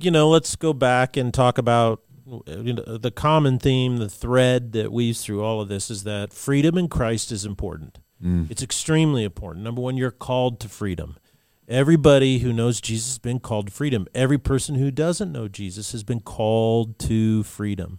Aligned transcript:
You 0.00 0.10
know, 0.10 0.28
let's 0.28 0.56
go 0.56 0.72
back 0.72 1.16
and 1.16 1.32
talk 1.32 1.58
about 1.58 2.02
you 2.46 2.74
know, 2.74 2.98
the 2.98 3.10
common 3.10 3.58
theme, 3.58 3.98
the 3.98 4.08
thread 4.08 4.72
that 4.72 4.92
weaves 4.92 5.24
through 5.24 5.44
all 5.44 5.60
of 5.60 5.68
this 5.68 5.90
is 5.90 6.04
that 6.04 6.32
freedom 6.32 6.76
in 6.76 6.88
Christ 6.88 7.30
is 7.30 7.44
important. 7.44 7.98
Mm. 8.22 8.50
It's 8.50 8.62
extremely 8.62 9.24
important. 9.24 9.64
Number 9.64 9.80
one, 9.80 9.96
you're 9.96 10.10
called 10.10 10.58
to 10.60 10.68
freedom. 10.68 11.16
Everybody 11.68 12.38
who 12.38 12.52
knows 12.52 12.80
Jesus 12.80 13.08
has 13.08 13.18
been 13.18 13.40
called 13.40 13.68
to 13.68 13.72
freedom. 13.72 14.06
Every 14.14 14.38
person 14.38 14.76
who 14.76 14.90
doesn't 14.90 15.32
know 15.32 15.48
Jesus 15.48 15.92
has 15.92 16.04
been 16.04 16.20
called 16.20 16.98
to 17.00 17.42
freedom. 17.42 17.98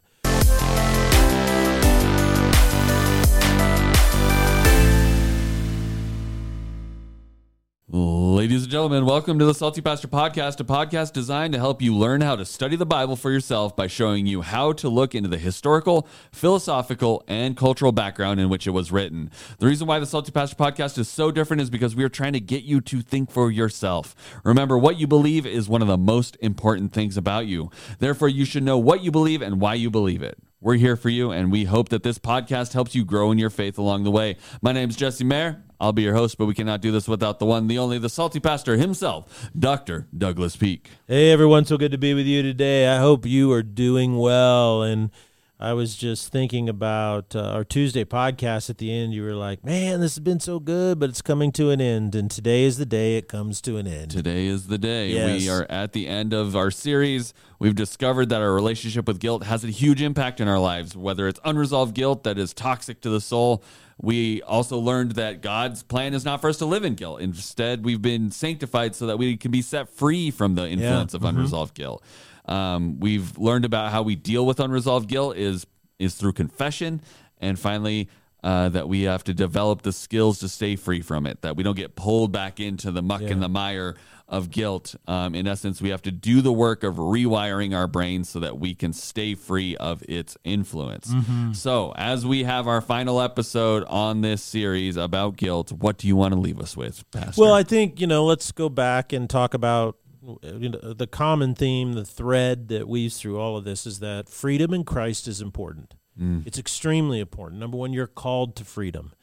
Ladies 7.90 8.64
and 8.64 8.72
gentlemen, 8.72 9.06
welcome 9.06 9.40
to 9.40 9.46
the 9.46 9.54
Salty 9.54 9.80
Pastor 9.80 10.10
Podcast, 10.10 10.60
a 10.60 10.66
podcast 10.66 11.14
designed 11.14 11.54
to 11.54 11.60
help 11.60 11.82
you 11.82 11.96
learn 11.96 12.20
how 12.20 12.36
to 12.36 12.44
study 12.44 12.76
the 12.76 12.86
Bible 12.86 13.16
for 13.16 13.32
yourself 13.32 13.78
by 13.78 13.88
showing 13.88 14.26
you 14.28 14.42
how 14.42 14.74
to 14.74 14.90
look 14.90 15.16
into 15.16 15.30
the 15.30 15.38
historical, 15.38 16.06
philosophical, 16.34 17.24
and 17.30 17.56
cultural 17.56 17.94
background 17.94 18.42
in 18.42 18.50
which 18.50 18.68
it 18.68 18.72
was 18.72 18.92
written. 18.92 19.32
The 19.60 19.68
reason 19.68 19.88
why 19.88 20.00
the 20.00 20.06
Salty 20.06 20.34
Pastor 20.34 20.58
Podcast 20.58 20.98
is 20.98 21.08
so 21.08 21.32
different 21.32 21.62
is 21.62 21.70
because 21.70 21.96
we 21.96 22.04
are 22.04 22.10
trying 22.10 22.34
to 22.34 22.42
get 22.42 22.64
you 22.64 22.82
to 22.82 23.02
think 23.02 23.32
for 23.32 23.50
yourself. 23.50 24.14
Remember, 24.44 24.78
what 24.78 25.00
you 25.00 25.08
believe 25.08 25.46
is 25.46 25.70
one 25.70 25.82
of 25.82 25.88
the 25.88 25.98
most 25.98 26.36
important 26.42 26.92
things 26.92 27.16
about 27.16 27.48
you. 27.48 27.72
Therefore, 28.00 28.28
you 28.28 28.44
should 28.44 28.64
know 28.64 28.78
what 28.78 29.02
you 29.02 29.12
believe 29.12 29.42
and 29.42 29.62
why 29.62 29.76
you 29.76 29.90
believe 29.90 30.22
it. 30.22 30.38
We're 30.60 30.76
here 30.76 30.98
for 30.98 31.08
you, 31.08 31.32
and 31.32 31.54
we 31.54 31.64
hope 31.64 31.88
that 31.88 32.04
this 32.04 32.20
podcast 32.20 32.74
helps 32.74 32.96
you 32.96 33.06
grow 33.06 33.32
in 33.32 33.38
your 33.38 33.50
faith 33.50 33.78
along 33.78 34.04
the 34.04 34.12
way. 34.12 34.36
My 34.62 34.74
name 34.74 34.90
is 34.90 34.98
Jesse 34.98 35.24
Maher. 35.24 35.64
I'll 35.80 35.94
be 35.94 36.02
your 36.02 36.16
host, 36.16 36.38
but 36.38 36.46
we 36.46 36.54
cannot 36.54 36.82
do 36.82 36.92
this 36.92 37.08
without 37.08 37.40
the 37.40 37.46
one, 37.46 37.68
the 37.68 37.78
only, 37.78 38.00
the 38.00 38.10
salty 38.10 38.40
pastor 38.40 38.78
himself, 38.78 39.50
Dr. 39.58 40.08
Douglas 40.16 40.56
Peake. 40.56 40.90
Hey, 41.08 41.32
everyone. 41.32 41.66
So 41.66 41.78
good 41.78 41.92
to 41.92 41.98
be 41.98 42.14
with 42.14 42.26
you 42.26 42.42
today. 42.42 42.88
I 42.88 42.98
hope 42.98 43.26
you 43.26 43.52
are 43.52 43.64
doing 43.64 44.18
well. 44.18 44.82
And 44.82 45.12
I 45.60 45.74
was 45.74 45.96
just 45.96 46.32
thinking 46.32 46.70
about 46.70 47.36
uh, 47.36 47.42
our 47.42 47.64
Tuesday 47.64 48.06
podcast 48.06 48.70
at 48.70 48.78
the 48.78 48.92
end. 48.92 49.14
You 49.14 49.24
were 49.24 49.34
like, 49.34 49.66
man, 49.66 50.02
this 50.02 50.14
has 50.14 50.20
been 50.20 50.40
so 50.40 50.60
good, 50.60 51.00
but 51.00 51.10
it's 51.10 51.24
coming 51.24 51.52
to 51.54 51.72
an 51.72 51.82
end. 51.82 52.14
And 52.14 52.30
today 52.30 52.64
is 52.64 52.78
the 52.78 52.86
day 52.86 53.18
it 53.18 53.28
comes 53.28 53.60
to 53.62 53.78
an 53.78 53.88
end. 53.88 54.12
Today 54.12 54.46
is 54.46 54.68
the 54.68 54.78
day. 54.78 55.10
Yes. 55.10 55.42
We 55.42 55.50
are 55.50 55.66
at 55.68 55.94
the 55.94 56.08
end 56.08 56.32
of 56.32 56.56
our 56.56 56.70
series. 56.70 57.34
We've 57.58 57.74
discovered 57.74 58.30
that 58.30 58.40
our 58.40 58.54
relationship 58.54 59.08
with 59.08 59.20
guilt 59.20 59.46
has 59.46 59.64
a 59.64 59.70
huge 59.70 60.00
impact 60.00 60.40
in 60.40 60.48
our 60.48 60.60
lives, 60.60 60.96
whether 60.96 61.28
it's 61.28 61.40
unresolved 61.44 61.96
guilt 61.96 62.24
that 62.26 62.38
is 62.38 62.54
toxic 62.54 63.02
to 63.02 63.10
the 63.10 63.22
soul. 63.22 63.64
We 64.00 64.44
also 64.44 64.78
learned 64.78 65.14
that 65.14 65.42
God's 65.42 65.82
plan 65.82 66.14
is 66.14 66.24
not 66.24 66.40
for 66.40 66.52
us 66.52 66.58
to 66.58 66.66
live 66.68 66.86
in 66.86 66.94
guilt. 66.94 67.20
Instead, 67.20 67.84
we've 67.84 68.02
been 68.02 68.30
sanctified 68.30 68.94
so 68.96 69.08
that 69.08 69.18
we 69.18 69.38
can 69.38 69.50
be 69.50 69.64
set 69.64 69.90
free 69.90 70.30
from 70.30 70.54
the 70.54 70.70
influence 70.70 71.14
yeah. 71.14 71.18
of 71.18 71.24
mm-hmm. 71.24 71.36
unresolved 71.36 71.74
guilt. 71.74 72.04
Um, 72.48 73.00
we've 73.00 73.38
learned 73.38 73.66
about 73.66 73.92
how 73.92 74.04
we 74.04 74.16
deal 74.16 74.46
with 74.46 74.60
unresolved 74.60 75.08
guilt 75.08 75.38
is 75.38 75.68
is 76.00 76.16
through 76.16 76.34
confession, 76.34 77.02
and 77.40 77.58
finally. 77.60 78.10
Uh, 78.44 78.70
that 78.70 78.88
we 78.88 79.02
have 79.02 79.24
to 79.24 79.34
develop 79.34 79.82
the 79.82 79.92
skills 79.92 80.38
to 80.40 80.48
stay 80.48 80.76
free 80.76 81.02
from 81.02 81.26
it, 81.26 81.42
that 81.42 81.58
we 81.58 81.64
don't 81.64 81.76
get 81.76 81.96
pulled 81.96 82.32
back 82.32 82.60
into 82.60 82.92
the 82.92 83.02
muck 83.02 83.22
yeah. 83.22 83.30
and 83.30 83.42
the 83.42 83.50
mire 83.50 83.96
of 84.28 84.52
guilt. 84.52 84.96
Um, 85.08 85.36
in 85.36 85.48
essence, 85.48 85.82
we 85.82 85.90
have 85.90 86.02
to 86.04 86.12
do 86.12 86.42
the 86.42 86.52
work 86.52 86.84
of 86.84 86.96
rewiring 86.96 87.76
our 87.76 87.88
brains 87.88 88.30
so 88.30 88.40
that 88.42 88.60
we 88.60 88.76
can 88.76 88.92
stay 88.92 89.36
free 89.36 89.78
of 89.78 90.04
its 90.08 90.38
influence. 90.44 91.08
Mm-hmm. 91.08 91.54
So, 91.54 91.94
as 91.96 92.26
we 92.26 92.44
have 92.44 92.68
our 92.68 92.82
final 92.82 93.22
episode 93.22 93.84
on 93.86 94.22
this 94.22 94.44
series 94.44 94.98
about 94.98 95.38
guilt, 95.38 95.72
what 95.72 95.98
do 95.98 96.08
you 96.08 96.16
want 96.16 96.34
to 96.34 96.40
leave 96.40 96.60
us 96.60 96.76
with, 96.76 97.10
Pastor? 97.12 97.42
Well, 97.42 97.54
I 97.54 97.64
think, 97.64 98.02
you 98.02 98.08
know, 98.08 98.26
let's 98.26 98.52
go 98.52 98.68
back 98.68 99.14
and 99.14 99.30
talk 99.30 99.54
about 99.54 99.98
you 100.42 100.70
know, 100.70 100.94
the 100.94 101.08
common 101.08 101.56
theme, 101.56 101.94
the 101.94 102.06
thread 102.06 102.68
that 102.68 102.88
weaves 102.88 103.20
through 103.20 103.40
all 103.40 103.56
of 103.58 103.64
this 103.64 103.86
is 103.86 104.00
that 104.00 104.30
freedom 104.30 104.74
in 104.74 104.84
Christ 104.84 105.28
is 105.28 105.42
important. 105.42 105.96
Mm. 106.20 106.46
It's 106.46 106.60
extremely 106.60 107.20
important. 107.20 107.60
Number 107.60 107.78
one, 107.78 107.94
you're 107.94 108.08
called 108.08 108.56
to 108.58 108.66
freedom. 108.66 109.14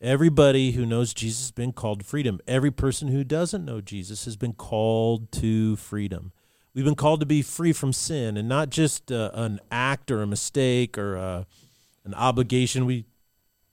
Everybody 0.00 0.72
who 0.72 0.84
knows 0.84 1.14
Jesus 1.14 1.42
has 1.42 1.50
been 1.50 1.72
called 1.72 2.00
to 2.00 2.06
freedom. 2.06 2.40
Every 2.46 2.70
person 2.70 3.08
who 3.08 3.24
doesn't 3.24 3.64
know 3.64 3.80
Jesus 3.80 4.24
has 4.24 4.36
been 4.36 4.52
called 4.52 5.32
to 5.32 5.76
freedom. 5.76 6.32
We've 6.74 6.84
been 6.84 6.94
called 6.94 7.20
to 7.20 7.26
be 7.26 7.42
free 7.42 7.72
from 7.72 7.92
sin 7.92 8.36
and 8.36 8.48
not 8.48 8.70
just 8.70 9.12
uh, 9.12 9.30
an 9.34 9.60
act 9.70 10.10
or 10.10 10.22
a 10.22 10.26
mistake 10.26 10.98
or 10.98 11.16
uh, 11.16 11.44
an 12.04 12.14
obligation 12.14 12.84
we 12.84 13.06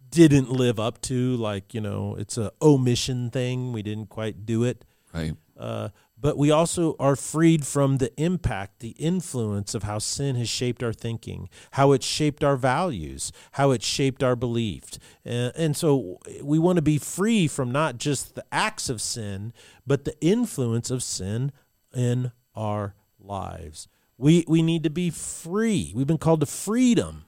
didn't 0.09 0.51
live 0.51 0.79
up 0.79 1.01
to, 1.01 1.35
like, 1.37 1.73
you 1.73 1.81
know, 1.81 2.15
it's 2.19 2.37
a 2.37 2.51
omission 2.61 3.29
thing. 3.29 3.73
We 3.73 3.81
didn't 3.81 4.07
quite 4.09 4.45
do 4.45 4.63
it. 4.63 4.85
Right. 5.13 5.35
Uh, 5.57 5.89
but 6.21 6.37
we 6.37 6.51
also 6.51 6.95
are 6.99 7.15
freed 7.15 7.65
from 7.65 7.97
the 7.97 8.13
impact, 8.21 8.79
the 8.79 8.89
influence 8.91 9.73
of 9.73 9.83
how 9.83 9.97
sin 9.97 10.35
has 10.35 10.47
shaped 10.47 10.83
our 10.83 10.93
thinking, 10.93 11.49
how 11.71 11.91
it's 11.91 12.05
shaped 12.05 12.43
our 12.43 12.55
values, 12.55 13.31
how 13.53 13.71
it's 13.71 13.85
shaped 13.85 14.21
our 14.21 14.35
beliefs. 14.35 14.99
And, 15.25 15.49
uh, 15.49 15.51
and 15.55 15.75
so 15.75 16.19
we 16.43 16.59
want 16.59 16.75
to 16.75 16.83
be 16.83 16.99
free 16.99 17.47
from 17.47 17.71
not 17.71 17.97
just 17.97 18.35
the 18.35 18.45
acts 18.51 18.87
of 18.87 19.01
sin, 19.01 19.51
but 19.85 20.05
the 20.05 20.15
influence 20.21 20.91
of 20.91 21.01
sin 21.01 21.51
in 21.93 22.31
our 22.55 22.93
lives. 23.19 23.87
We, 24.17 24.45
we 24.47 24.61
need 24.61 24.83
to 24.83 24.91
be 24.91 25.09
free. 25.09 25.91
We've 25.95 26.05
been 26.05 26.19
called 26.19 26.41
to 26.41 26.45
freedom 26.45 27.25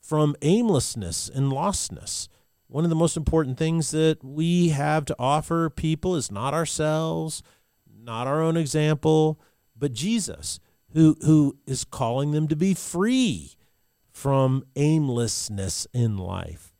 from 0.00 0.34
aimlessness 0.42 1.28
and 1.32 1.52
lostness. 1.52 2.28
One 2.66 2.82
of 2.82 2.90
the 2.90 2.96
most 2.96 3.16
important 3.16 3.56
things 3.56 3.92
that 3.92 4.24
we 4.24 4.70
have 4.70 5.04
to 5.06 5.16
offer 5.18 5.70
people 5.70 6.16
is 6.16 6.32
not 6.32 6.52
ourselves 6.52 7.42
not 8.02 8.26
our 8.26 8.42
own 8.42 8.56
example, 8.56 9.40
but 9.76 9.92
Jesus, 9.92 10.60
who, 10.92 11.16
who 11.24 11.58
is 11.66 11.84
calling 11.84 12.32
them 12.32 12.48
to 12.48 12.56
be 12.56 12.74
free 12.74 13.54
from 14.10 14.64
aimlessness 14.76 15.86
in 15.92 16.16
life. 16.16 16.72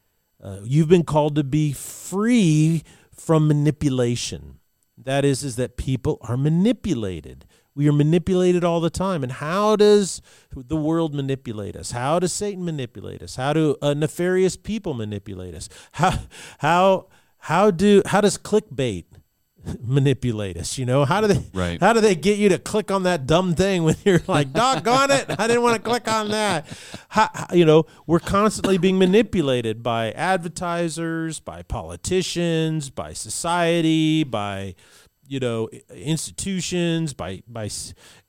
Uh, 0.43 0.61
you've 0.65 0.89
been 0.89 1.05
called 1.05 1.34
to 1.34 1.45
be 1.45 1.73
free 1.73 2.83
from 3.12 3.49
manipulation. 3.49 4.59
That 4.97 5.25
is, 5.25 5.45
is 5.45 5.57
that 5.57 5.77
people 5.77 6.19
are 6.23 6.37
manipulated. 6.37 7.45
We 7.75 7.89
are 7.89 7.93
manipulated 7.93 8.65
all 8.65 8.81
the 8.81 8.91
time. 8.91 9.23
And 9.23 9.31
how 9.31 9.77
does 9.77 10.21
the 10.53 10.77
world 10.77 11.15
manipulate 11.15 11.77
us? 11.77 11.93
How 11.93 12.19
does 12.19 12.33
Satan 12.33 12.65
manipulate 12.65 13.23
us? 13.23 13.37
How 13.37 13.53
do 13.53 13.77
uh, 13.81 13.95
nefarious 13.95 14.57
people 14.57 14.95
manipulate 14.95 15.55
us? 15.55 15.69
How 15.93 16.19
how 16.59 17.07
how 17.39 17.71
do 17.71 18.03
how 18.07 18.21
does 18.21 18.37
clickbait 18.37 19.05
manipulate 19.83 20.56
us. 20.56 20.79
You 20.79 20.87
know, 20.87 21.05
how 21.05 21.21
do 21.21 21.27
they? 21.27 21.43
Right. 21.53 21.81
How 21.81 21.93
do 21.93 22.01
they 22.01 22.15
get 22.15 22.39
you 22.39 22.49
to 22.51 22.59
click 22.59 22.91
on 22.91 23.05
that 23.05 23.27
dumb 23.27 23.55
thing 23.55 23.84
when 23.84 23.97
you're 24.05 24.23
like, 24.27 24.53
"Doggone 24.53 25.11
it! 25.11 25.27
I 25.39 25.47
didn't 25.47 25.62
want 25.62 25.77
to 25.77 25.83
click 25.83 26.09
on 26.09 26.31
that." 26.31 26.67
How, 27.09 27.31
you 27.53 27.65
know, 27.65 27.87
we're 28.07 28.21
constantly 28.21 28.78
being 28.78 28.99
manipulated 28.99 29.83
by 29.83 30.12
advertisers, 30.12 31.41
by 31.41 31.62
politicians, 31.62 32.91
by 32.91 33.12
society, 33.12 34.25
by 34.25 34.75
you 35.27 35.41
know 35.41 35.69
institutions, 35.91 37.15
by 37.15 37.43
by 37.49 37.71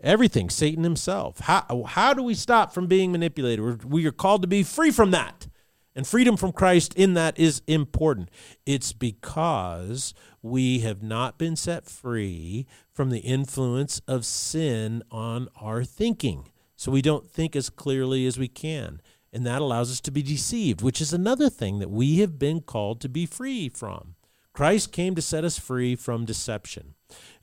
everything. 0.01 0.49
Satan 0.49 0.83
himself. 0.83 1.39
How 1.39 1.83
how 1.87 2.13
do 2.13 2.23
we 2.23 2.33
stop 2.33 2.73
from 2.73 2.87
being 2.87 3.11
manipulated? 3.11 3.63
We're, 3.63 3.77
we 3.85 4.05
are 4.05 4.11
called 4.11 4.41
to 4.43 4.47
be 4.47 4.63
free 4.63 4.91
from 4.91 5.11
that. 5.11 5.47
And 5.99 6.07
freedom 6.07 6.37
from 6.37 6.53
Christ 6.53 6.93
in 6.93 7.13
that 7.15 7.37
is 7.37 7.61
important. 7.67 8.31
It's 8.65 8.93
because 8.93 10.13
we 10.41 10.79
have 10.79 11.03
not 11.03 11.37
been 11.37 11.57
set 11.57 11.85
free 11.87 12.67
from 12.93 13.09
the 13.09 13.19
influence 13.19 13.99
of 14.07 14.25
sin 14.25 15.03
on 15.11 15.49
our 15.59 15.83
thinking. 15.83 16.47
So 16.77 16.89
we 16.89 17.01
don't 17.01 17.29
think 17.29 17.53
as 17.53 17.69
clearly 17.69 18.25
as 18.25 18.39
we 18.39 18.47
can. 18.47 19.01
And 19.33 19.45
that 19.45 19.61
allows 19.61 19.91
us 19.91 19.99
to 19.99 20.09
be 20.09 20.23
deceived, 20.23 20.81
which 20.81 21.01
is 21.01 21.11
another 21.11 21.49
thing 21.49 21.79
that 21.79 21.91
we 21.91 22.19
have 22.19 22.39
been 22.39 22.61
called 22.61 23.01
to 23.01 23.09
be 23.09 23.25
free 23.25 23.67
from. 23.67 24.15
Christ 24.53 24.93
came 24.93 25.15
to 25.15 25.21
set 25.21 25.43
us 25.43 25.59
free 25.59 25.97
from 25.97 26.23
deception, 26.23 26.93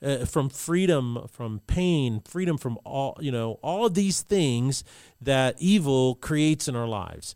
uh, 0.03 0.25
from 0.25 0.49
freedom 0.49 1.27
from 1.31 1.61
pain, 1.67 2.23
freedom 2.25 2.57
from 2.57 2.79
all, 2.87 3.19
you 3.21 3.31
know, 3.31 3.59
all 3.61 3.85
of 3.85 3.93
these 3.93 4.23
things 4.23 4.83
that 5.21 5.57
evil 5.59 6.15
creates 6.15 6.69
in 6.69 6.75
our 6.75 6.89
lives. 6.89 7.35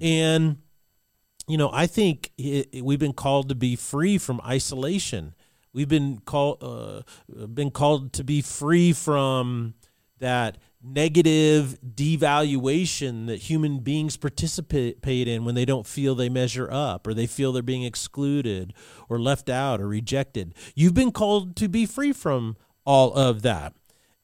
And 0.00 0.61
you 1.48 1.56
know, 1.56 1.70
I 1.72 1.86
think 1.86 2.30
it, 2.38 2.84
we've 2.84 2.98
been 2.98 3.12
called 3.12 3.48
to 3.48 3.54
be 3.54 3.76
free 3.76 4.18
from 4.18 4.40
isolation. 4.46 5.34
We've 5.72 5.88
been 5.88 6.18
called 6.18 6.58
uh, 6.62 7.02
been 7.46 7.70
called 7.70 8.12
to 8.14 8.24
be 8.24 8.42
free 8.42 8.92
from 8.92 9.74
that 10.18 10.58
negative 10.84 11.78
devaluation 11.82 13.26
that 13.26 13.36
human 13.36 13.78
beings 13.78 14.16
participate 14.16 15.28
in 15.28 15.44
when 15.44 15.54
they 15.54 15.64
don't 15.64 15.86
feel 15.86 16.14
they 16.14 16.28
measure 16.28 16.68
up 16.70 17.06
or 17.06 17.14
they 17.14 17.26
feel 17.26 17.52
they're 17.52 17.62
being 17.62 17.84
excluded 17.84 18.74
or 19.08 19.20
left 19.20 19.48
out 19.48 19.80
or 19.80 19.88
rejected. 19.88 20.54
You've 20.74 20.94
been 20.94 21.12
called 21.12 21.56
to 21.56 21.68
be 21.68 21.86
free 21.86 22.12
from 22.12 22.56
all 22.84 23.12
of 23.14 23.42
that. 23.42 23.74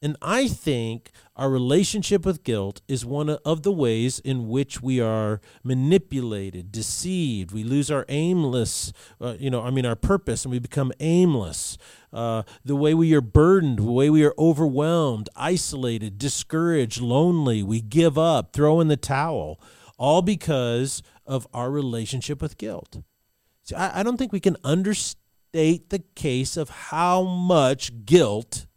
And 0.01 0.15
I 0.21 0.47
think 0.47 1.11
our 1.39 1.49
relationship 1.49 2.25
with 2.25 2.43
guilt 2.43 2.81
is 2.89 3.05
one 3.05 3.29
of 3.29 3.63
the 3.63 3.71
ways 3.71 4.19
in 4.19 4.49
which 4.49 4.81
we 4.81 4.99
are 4.99 5.39
manipulated, 5.63 6.69
deceived. 6.69 7.53
We 7.53 7.63
lose 7.63 7.89
our 7.89 8.05
aimless, 8.09 8.91
uh, 9.21 9.37
you 9.39 9.49
know, 9.49 9.61
I 9.61 9.69
mean, 9.69 9.85
our 9.85 9.95
purpose, 9.95 10.43
and 10.43 10.51
we 10.51 10.59
become 10.59 10.91
aimless. 10.99 11.77
Uh, 12.11 12.43
the 12.65 12.75
way 12.75 12.93
we 12.93 13.13
are 13.13 13.21
burdened, 13.21 13.79
the 13.79 13.83
way 13.83 14.09
we 14.09 14.25
are 14.25 14.33
overwhelmed, 14.37 15.29
isolated, 15.33 16.17
discouraged, 16.17 16.99
lonely. 16.99 17.63
We 17.63 17.79
give 17.79 18.17
up, 18.17 18.51
throw 18.51 18.81
in 18.81 18.89
the 18.89 18.97
towel, 18.97 19.61
all 19.97 20.21
because 20.21 21.01
of 21.25 21.47
our 21.53 21.71
relationship 21.71 22.41
with 22.41 22.57
guilt. 22.57 22.97
See, 23.63 23.75
I, 23.75 24.01
I 24.01 24.03
don't 24.03 24.17
think 24.17 24.33
we 24.33 24.41
can 24.41 24.57
understate 24.65 25.89
the 25.89 26.03
case 26.15 26.57
of 26.57 26.69
how 26.69 27.23
much 27.23 28.05
guilt 28.05 28.67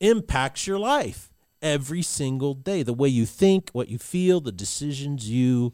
impacts 0.00 0.66
your 0.66 0.80
life 0.80 1.30
every 1.62 2.02
single 2.02 2.54
day. 2.54 2.82
The 2.82 2.92
way 2.92 3.08
you 3.08 3.26
think, 3.26 3.70
what 3.72 3.88
you 3.88 3.98
feel, 3.98 4.40
the 4.40 4.52
decisions 4.52 5.28
you 5.30 5.72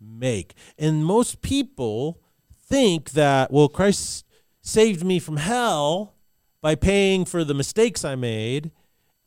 make. 0.00 0.54
And 0.78 1.04
most 1.04 1.42
people 1.42 2.20
think 2.68 3.10
that, 3.10 3.50
well, 3.50 3.68
Christ 3.68 4.24
saved 4.60 5.04
me 5.04 5.18
from 5.18 5.38
hell 5.38 6.14
by 6.60 6.74
paying 6.74 7.24
for 7.24 7.44
the 7.44 7.54
mistakes 7.54 8.04
I 8.04 8.14
made, 8.14 8.70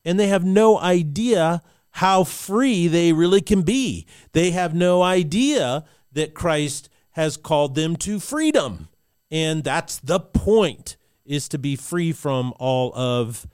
and 0.03 0.19
they 0.19 0.27
have 0.27 0.45
no 0.45 0.79
idea 0.79 1.61
how 1.91 2.23
free 2.23 2.87
they 2.87 3.13
really 3.13 3.41
can 3.41 3.63
be. 3.63 4.05
They 4.31 4.51
have 4.51 4.73
no 4.73 5.01
idea 5.01 5.83
that 6.11 6.33
Christ 6.33 6.89
has 7.11 7.37
called 7.37 7.75
them 7.75 7.95
to 7.97 8.19
freedom. 8.19 8.87
And 9.29 9.63
that's 9.63 9.97
the 9.97 10.19
point 10.19 10.97
is 11.25 11.47
to 11.49 11.57
be 11.57 11.75
free 11.75 12.11
from 12.11 12.53
all 12.59 12.93
of 12.95 13.47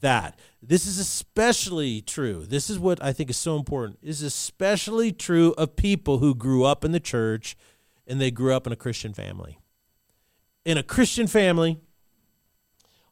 that. 0.00 0.38
This 0.60 0.86
is 0.86 0.98
especially 0.98 2.00
true. 2.00 2.44
This 2.46 2.68
is 2.68 2.78
what 2.78 3.02
I 3.02 3.12
think 3.12 3.30
is 3.30 3.36
so 3.36 3.56
important. 3.56 3.98
Is 4.02 4.22
especially 4.22 5.12
true 5.12 5.54
of 5.56 5.76
people 5.76 6.18
who 6.18 6.34
grew 6.34 6.64
up 6.64 6.84
in 6.84 6.92
the 6.92 7.00
church 7.00 7.56
and 8.06 8.20
they 8.20 8.30
grew 8.30 8.54
up 8.54 8.66
in 8.66 8.72
a 8.72 8.76
Christian 8.76 9.12
family. 9.12 9.58
In 10.64 10.76
a 10.76 10.82
Christian 10.82 11.26
family, 11.26 11.78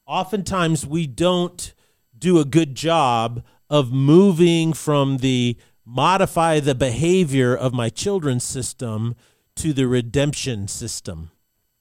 oftentimes 0.07 0.87
we 0.87 1.07
don't 1.07 1.73
do 2.19 2.39
a 2.39 2.45
good 2.45 2.75
job 2.75 3.45
of 3.71 3.93
moving 3.93 4.73
from 4.73 5.19
the 5.19 5.57
modify 5.85 6.59
the 6.59 6.75
behavior 6.75 7.55
of 7.55 7.73
my 7.73 7.89
children's 7.89 8.45
system 8.45 9.15
to 9.55 9.73
the 9.73 9.87
redemption 9.87 10.67
system, 10.67 11.31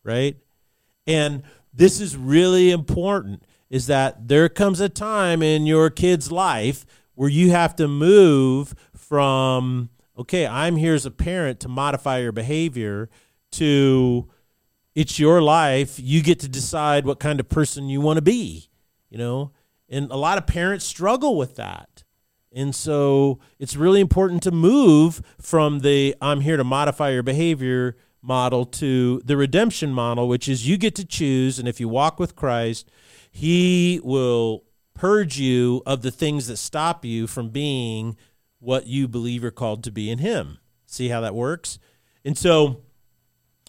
right? 0.03 0.37
And 1.07 1.43
this 1.73 1.99
is 1.99 2.15
really 2.15 2.71
important 2.71 3.43
is 3.69 3.87
that 3.87 4.27
there 4.27 4.49
comes 4.49 4.79
a 4.79 4.89
time 4.89 5.41
in 5.41 5.65
your 5.65 5.89
kid's 5.89 6.31
life 6.31 6.85
where 7.15 7.29
you 7.29 7.51
have 7.51 7.75
to 7.77 7.87
move 7.87 8.75
from 8.95 9.89
okay, 10.17 10.47
I'm 10.47 10.77
here 10.77 10.93
as 10.93 11.05
a 11.05 11.11
parent 11.11 11.59
to 11.61 11.67
modify 11.67 12.19
your 12.19 12.31
behavior 12.31 13.09
to 13.51 14.29
it's 14.93 15.19
your 15.19 15.41
life, 15.41 15.99
you 15.99 16.23
get 16.23 16.39
to 16.39 16.47
decide 16.47 17.05
what 17.05 17.19
kind 17.19 17.39
of 17.39 17.49
person 17.49 17.89
you 17.89 17.99
want 17.99 18.17
to 18.17 18.21
be, 18.21 18.69
you 19.09 19.17
know? 19.17 19.51
And 19.89 20.09
a 20.09 20.15
lot 20.15 20.37
of 20.37 20.47
parents 20.47 20.85
struggle 20.85 21.37
with 21.37 21.57
that. 21.57 22.03
And 22.51 22.73
so 22.73 23.39
it's 23.59 23.75
really 23.75 23.99
important 23.99 24.41
to 24.43 24.51
move 24.51 25.21
from 25.39 25.79
the 25.79 26.15
I'm 26.21 26.41
here 26.41 26.55
to 26.55 26.63
modify 26.63 27.11
your 27.11 27.23
behavior 27.23 27.97
model 28.21 28.65
to 28.65 29.21
the 29.25 29.35
redemption 29.35 29.91
model, 29.91 30.29
which 30.29 30.47
is 30.47 30.67
you 30.67 30.77
get 30.77 30.95
to 30.95 31.05
choose. 31.05 31.59
And 31.59 31.67
if 31.67 31.81
you 31.81 31.89
walk 31.89 32.17
with 32.17 32.35
Christ, 32.35 32.89
He 33.35 33.99
will 34.03 34.63
purge 34.93 35.37
you 35.37 35.81
of 35.85 36.01
the 36.01 36.11
things 36.11 36.47
that 36.47 36.57
stop 36.57 37.03
you 37.03 37.27
from 37.27 37.49
being 37.49 38.15
what 38.59 38.87
you 38.87 39.07
believe 39.07 39.41
you're 39.41 39.51
called 39.51 39.83
to 39.83 39.91
be 39.91 40.09
in 40.09 40.19
Him. 40.19 40.59
See 40.85 41.09
how 41.09 41.21
that 41.21 41.35
works? 41.35 41.77
And 42.23 42.37
so, 42.37 42.81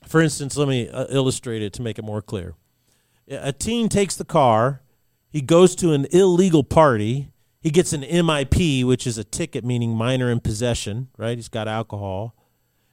for 0.07 0.23
instance, 0.23 0.57
let 0.57 0.69
me 0.69 0.89
uh, 0.89 1.07
illustrate 1.09 1.63
it 1.63 1.73
to 1.75 1.83
make 1.83 1.99
it 1.99 2.05
more 2.05 2.23
clear. 2.23 2.55
A 3.29 3.53
teen 3.53 3.89
takes 3.89 4.15
the 4.15 4.25
car, 4.25 4.83
he 5.29 5.41
goes 5.41 5.75
to 5.77 5.93
an 5.93 6.07
illegal 6.13 6.63
party 6.63 7.33
he 7.67 7.73
gets 7.73 7.93
an 7.93 8.03
MIP, 8.03 8.85
which 8.85 9.09
is 9.09 9.19
a 9.19 9.25
ticket 9.25 9.65
meaning 9.65 9.97
minor 9.97 10.31
in 10.31 10.39
possession, 10.39 11.09
right? 11.19 11.37
He's 11.37 11.49
got 11.49 11.67
alcohol. 11.67 12.37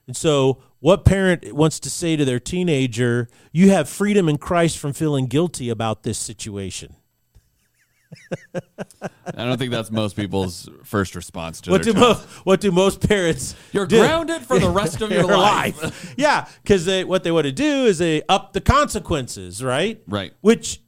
And 0.08 0.16
so, 0.18 0.62
what 0.80 1.06
parent 1.06 1.54
wants 1.54 1.80
to 1.82 1.90
say 1.90 2.16
to 2.18 2.26
their 2.26 2.40
teenager, 2.40 3.30
you 3.54 3.70
have 3.70 3.88
freedom 3.88 4.28
in 4.28 4.38
Christ 4.38 4.78
from 4.78 4.92
feeling 4.94 5.28
guilty 5.28 5.70
about 5.70 6.04
this 6.04 6.18
situation? 6.18 6.96
I 8.56 9.46
don't 9.46 9.58
think 9.58 9.72
that's 9.72 9.90
most 9.90 10.16
people's 10.16 10.70
first 10.84 11.16
response 11.16 11.62
to 11.62 11.72
what 11.72 11.82
do 11.82 11.94
mo- 11.94 12.20
what 12.44 12.62
do 12.62 12.72
most 12.72 13.08
parents 13.08 13.56
You're 13.72 13.88
do? 13.88 14.00
grounded 14.00 14.44
for 14.44 14.60
the 14.60 14.70
rest 14.70 15.02
of 15.02 15.12
your 15.12 15.24
life. 15.38 15.82
life. 15.82 16.14
yeah, 16.18 16.48
because 16.62 16.88
what 17.06 17.24
they 17.24 17.32
want 17.32 17.46
to 17.46 17.52
do 17.52 17.86
is 17.86 17.98
they 17.98 18.22
up 18.30 18.54
the 18.54 18.62
consequences, 18.62 19.64
right? 19.64 20.02
Right. 20.08 20.34
Which 20.42 20.82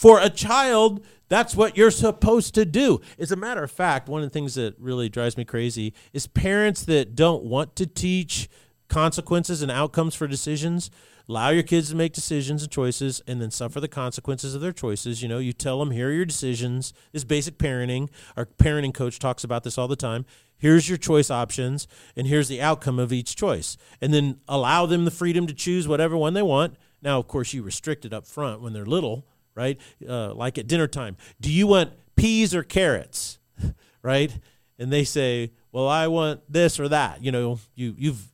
for 0.00 0.18
a 0.18 0.30
child 0.30 1.04
that's 1.28 1.54
what 1.54 1.76
you're 1.76 1.90
supposed 1.90 2.54
to 2.54 2.64
do. 2.64 3.02
As 3.18 3.30
a 3.30 3.36
matter 3.36 3.62
of 3.62 3.70
fact, 3.70 4.08
one 4.08 4.22
of 4.22 4.26
the 4.30 4.32
things 4.32 4.54
that 4.54 4.74
really 4.80 5.10
drives 5.10 5.36
me 5.36 5.44
crazy 5.44 5.92
is 6.14 6.26
parents 6.26 6.86
that 6.86 7.14
don't 7.14 7.44
want 7.44 7.76
to 7.76 7.86
teach 7.86 8.48
consequences 8.88 9.60
and 9.60 9.70
outcomes 9.70 10.14
for 10.14 10.26
decisions. 10.26 10.90
Allow 11.28 11.50
your 11.50 11.62
kids 11.62 11.90
to 11.90 11.96
make 11.96 12.14
decisions 12.14 12.62
and 12.62 12.72
choices 12.72 13.20
and 13.28 13.42
then 13.42 13.50
suffer 13.50 13.78
the 13.78 13.88
consequences 13.88 14.54
of 14.54 14.62
their 14.62 14.72
choices. 14.72 15.22
You 15.22 15.28
know, 15.28 15.38
you 15.38 15.52
tell 15.52 15.78
them, 15.78 15.90
here 15.90 16.08
are 16.08 16.12
your 16.12 16.24
decisions. 16.24 16.94
This 17.12 17.24
basic 17.24 17.58
parenting. 17.58 18.08
Our 18.38 18.46
parenting 18.46 18.94
coach 18.94 19.18
talks 19.18 19.44
about 19.44 19.64
this 19.64 19.76
all 19.76 19.86
the 19.86 19.96
time. 19.96 20.24
Here's 20.56 20.88
your 20.88 20.98
choice 20.98 21.30
options, 21.30 21.86
and 22.16 22.26
here's 22.26 22.48
the 22.48 22.62
outcome 22.62 22.98
of 22.98 23.12
each 23.12 23.36
choice. 23.36 23.76
And 24.00 24.14
then 24.14 24.40
allow 24.48 24.86
them 24.86 25.04
the 25.04 25.10
freedom 25.10 25.46
to 25.46 25.54
choose 25.54 25.86
whatever 25.86 26.16
one 26.16 26.32
they 26.32 26.42
want. 26.42 26.76
Now, 27.02 27.18
of 27.18 27.28
course, 27.28 27.52
you 27.52 27.62
restrict 27.62 28.06
it 28.06 28.14
up 28.14 28.26
front 28.26 28.62
when 28.62 28.72
they're 28.72 28.86
little 28.86 29.26
right? 29.60 29.78
Uh, 30.08 30.32
like 30.34 30.56
at 30.56 30.66
dinner 30.66 30.86
time, 30.86 31.16
do 31.40 31.52
you 31.52 31.66
want 31.66 31.92
peas 32.16 32.54
or 32.54 32.62
carrots, 32.62 33.38
right? 34.02 34.36
And 34.78 34.90
they 34.90 35.04
say, 35.04 35.52
well, 35.70 35.86
I 35.86 36.06
want 36.06 36.40
this 36.48 36.80
or 36.80 36.88
that. 36.88 37.22
You 37.22 37.30
know, 37.30 37.60
you 37.74 37.94
you've 37.98 38.26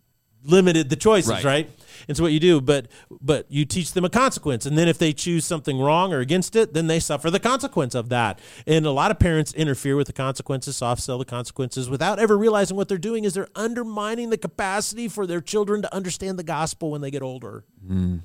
limited 0.45 0.89
the 0.89 0.97
choices, 0.97 1.31
right? 1.31 1.45
right? 1.45 1.71
And 2.07 2.17
so 2.17 2.23
what 2.23 2.33
you 2.33 2.39
do, 2.39 2.61
but 2.61 2.87
but 3.11 3.47
you 3.49 3.65
teach 3.65 3.93
them 3.93 4.05
a 4.05 4.09
consequence, 4.09 4.65
and 4.65 4.79
then 4.79 4.87
if 4.87 4.99
they 4.99 5.13
choose 5.13 5.45
something 5.45 5.81
wrong 5.81 6.13
or 6.13 6.21
against 6.21 6.55
it, 6.55 6.73
then 6.73 6.87
they 6.87 7.01
suffer 7.01 7.29
the 7.31 7.41
consequence 7.41 7.97
of 7.97 8.09
that. 8.11 8.39
And 8.65 8.87
a 8.87 8.93
lot 8.93 9.11
of 9.11 9.19
parents 9.19 9.53
interfere 9.55 9.97
with 9.97 10.07
the 10.07 10.13
consequences, 10.13 10.77
soft 10.77 11.03
sell 11.03 11.19
the 11.19 11.25
consequences, 11.25 11.91
without 11.91 12.21
ever 12.21 12.39
realizing 12.39 12.77
what 12.77 12.89
they're 12.89 12.99
doing 12.99 13.25
is 13.25 13.35
they're 13.35 13.49
undermining 13.57 14.31
the 14.31 14.39
capacity 14.39 15.09
for 15.09 15.27
their 15.27 15.41
children 15.41 15.83
to 15.83 15.93
understand 15.93 16.39
the 16.39 16.45
gospel 16.45 16.93
when 16.93 17.01
they 17.01 17.11
get 17.11 17.23
older. 17.23 17.65
Mm. 17.85 18.21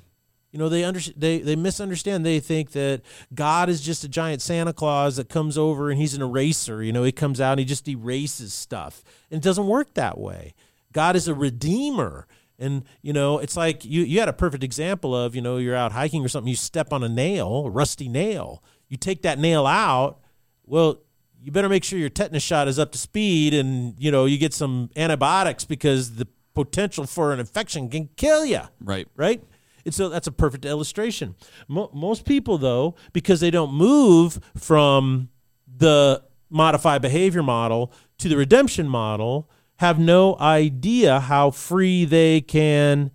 You 0.52 0.58
know, 0.58 0.68
they 0.68 0.84
under, 0.84 1.00
they 1.16 1.38
they 1.38 1.56
misunderstand. 1.56 2.26
They 2.26 2.38
think 2.38 2.72
that 2.72 3.00
God 3.34 3.70
is 3.70 3.80
just 3.80 4.04
a 4.04 4.08
giant 4.08 4.42
Santa 4.42 4.74
Claus 4.74 5.16
that 5.16 5.30
comes 5.30 5.56
over 5.56 5.90
and 5.90 5.98
he's 5.98 6.14
an 6.14 6.20
eraser. 6.20 6.82
You 6.82 6.92
know, 6.92 7.04
he 7.04 7.12
comes 7.12 7.40
out 7.40 7.52
and 7.52 7.60
he 7.60 7.64
just 7.64 7.88
erases 7.88 8.52
stuff. 8.52 9.02
And 9.30 9.38
it 9.38 9.42
doesn't 9.42 9.66
work 9.66 9.94
that 9.94 10.18
way. 10.18 10.54
God 10.92 11.16
is 11.16 11.26
a 11.26 11.34
redeemer. 11.34 12.26
And, 12.58 12.84
you 13.00 13.14
know, 13.14 13.38
it's 13.38 13.56
like 13.56 13.84
you, 13.84 14.02
you 14.02 14.20
had 14.20 14.28
a 14.28 14.32
perfect 14.34 14.62
example 14.62 15.16
of, 15.16 15.34
you 15.34 15.40
know, 15.40 15.56
you're 15.56 15.74
out 15.74 15.92
hiking 15.92 16.22
or 16.24 16.28
something, 16.28 16.50
you 16.50 16.54
step 16.54 16.92
on 16.92 17.02
a 17.02 17.08
nail, 17.08 17.64
a 17.66 17.70
rusty 17.70 18.08
nail. 18.08 18.62
You 18.88 18.98
take 18.98 19.22
that 19.22 19.38
nail 19.38 19.66
out, 19.66 20.20
well, 20.64 20.98
you 21.42 21.50
better 21.50 21.68
make 21.68 21.82
sure 21.82 21.98
your 21.98 22.10
tetanus 22.10 22.42
shot 22.42 22.68
is 22.68 22.78
up 22.78 22.92
to 22.92 22.98
speed 22.98 23.54
and, 23.54 23.94
you 23.98 24.12
know, 24.12 24.26
you 24.26 24.38
get 24.38 24.54
some 24.54 24.90
antibiotics 24.96 25.64
because 25.64 26.16
the 26.16 26.28
potential 26.54 27.06
for 27.06 27.32
an 27.32 27.40
infection 27.40 27.88
can 27.88 28.10
kill 28.16 28.44
you. 28.44 28.60
Right. 28.80 29.08
Right? 29.16 29.42
And 29.84 29.94
so 29.94 30.08
that's 30.08 30.26
a 30.26 30.32
perfect 30.32 30.64
illustration. 30.64 31.34
Mo- 31.68 31.90
most 31.92 32.24
people, 32.24 32.58
though, 32.58 32.94
because 33.12 33.40
they 33.40 33.50
don't 33.50 33.72
move 33.72 34.40
from 34.56 35.28
the 35.66 36.22
modified 36.50 37.02
behavior 37.02 37.42
model 37.42 37.92
to 38.18 38.28
the 38.28 38.36
redemption 38.36 38.88
model, 38.88 39.50
have 39.76 39.98
no 39.98 40.36
idea 40.38 41.20
how 41.20 41.50
free 41.50 42.04
they 42.04 42.40
can 42.40 43.10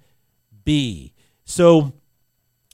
be. 0.66 1.14
So 1.46 1.94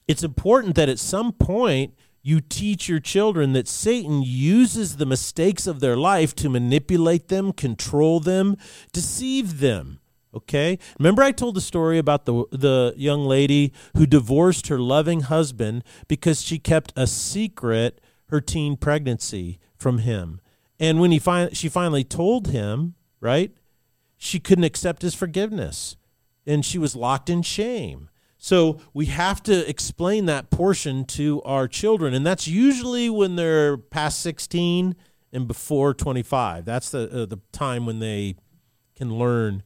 it's 0.08 0.24
important 0.24 0.76
that 0.76 0.90
at 0.90 1.00
some 1.00 1.32
point 1.32 1.94
you 2.24 2.40
teach 2.40 2.88
your 2.88 3.00
children 3.00 3.54
that 3.54 3.68
Satan 3.68 4.24
uses 4.24 4.96
the 4.96 5.06
mistakes 5.06 5.68
of 5.68 5.80
their 5.80 5.98
life 5.98 6.34
to 6.36 6.50
manipulate 6.50 7.28
them, 7.28 7.52
control 7.52 8.20
them, 8.20 8.58
deceive 8.94 9.60
them. 9.60 10.00
Okay? 10.34 10.80
Remember 11.00 11.22
I 11.24 11.32
told 11.32 11.56
the 11.56 11.62
story 11.62 11.98
about 11.98 12.26
the 12.26 12.46
the 12.52 12.94
young 12.98 13.26
lady 13.26 13.74
who 13.96 14.06
divorced 14.06 14.68
her 14.68 14.80
loving 14.80 15.22
husband 15.22 15.84
because 16.08 16.42
she 16.42 16.60
kept 16.60 16.94
a 16.96 17.08
secret 17.08 18.02
her 18.28 18.42
teen 18.42 18.76
pregnancy 18.76 19.60
from 19.78 20.00
him. 20.00 20.42
And 20.80 21.00
when 21.00 21.12
he 21.12 21.20
fin- 21.20 21.54
she 21.54 21.70
finally 21.70 22.04
told 22.04 22.48
him, 22.48 22.96
right? 23.20 23.52
She 24.18 24.40
couldn't 24.40 24.64
accept 24.64 25.02
his 25.04 25.14
forgiveness 25.14 25.98
and 26.46 26.66
she 26.66 26.78
was 26.78 26.96
locked 26.96 27.30
in 27.30 27.42
shame. 27.42 28.10
So 28.38 28.82
we 28.94 29.06
have 29.06 29.42
to 29.44 29.70
explain 29.70 30.26
that 30.26 30.50
portion 30.50 31.06
to 31.06 31.42
our 31.44 31.68
children 31.68 32.14
and 32.14 32.26
that's 32.26 32.48
usually 32.48 33.10
when 33.10 33.36
they're 33.36 33.78
past 33.78 34.20
16 34.22 34.96
and 35.32 35.48
before 35.48 35.94
25. 35.94 36.66
That's 36.66 36.90
the 36.90 37.24
uh, 37.24 37.26
the 37.26 37.40
time 37.52 37.86
when 37.86 38.00
they 38.00 38.36
can 38.96 39.14
learn 39.18 39.64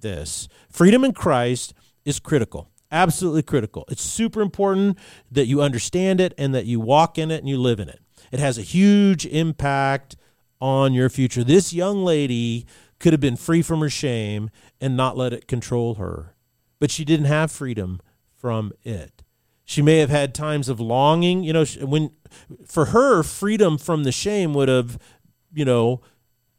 this. 0.00 0.48
Freedom 0.70 1.04
in 1.04 1.12
Christ 1.12 1.74
is 2.04 2.20
critical. 2.20 2.70
Absolutely 2.90 3.42
critical. 3.42 3.84
It's 3.88 4.02
super 4.02 4.40
important 4.40 4.98
that 5.30 5.46
you 5.46 5.60
understand 5.60 6.20
it 6.20 6.34
and 6.38 6.54
that 6.54 6.66
you 6.66 6.78
walk 6.78 7.18
in 7.18 7.30
it 7.30 7.38
and 7.40 7.48
you 7.48 7.58
live 7.58 7.80
in 7.80 7.88
it. 7.88 8.00
It 8.30 8.38
has 8.38 8.58
a 8.58 8.62
huge 8.62 9.26
impact 9.26 10.16
on 10.60 10.94
your 10.94 11.08
future. 11.08 11.44
This 11.44 11.72
young 11.72 12.04
lady 12.04 12.66
could 12.98 13.12
have 13.12 13.20
been 13.20 13.36
free 13.36 13.62
from 13.62 13.80
her 13.80 13.90
shame 13.90 14.50
and 14.80 14.96
not 14.96 15.16
let 15.16 15.32
it 15.32 15.46
control 15.46 15.94
her, 15.94 16.34
but 16.78 16.90
she 16.90 17.04
didn't 17.04 17.26
have 17.26 17.50
freedom 17.50 18.00
from 18.34 18.72
it. 18.82 19.22
She 19.64 19.82
may 19.82 19.98
have 19.98 20.10
had 20.10 20.32
times 20.32 20.68
of 20.68 20.78
longing, 20.78 21.42
you 21.42 21.52
know, 21.52 21.64
when 21.82 22.12
for 22.64 22.86
her 22.86 23.24
freedom 23.24 23.78
from 23.78 24.04
the 24.04 24.12
shame 24.12 24.54
would 24.54 24.68
have, 24.68 24.96
you 25.52 25.64
know, 25.64 26.00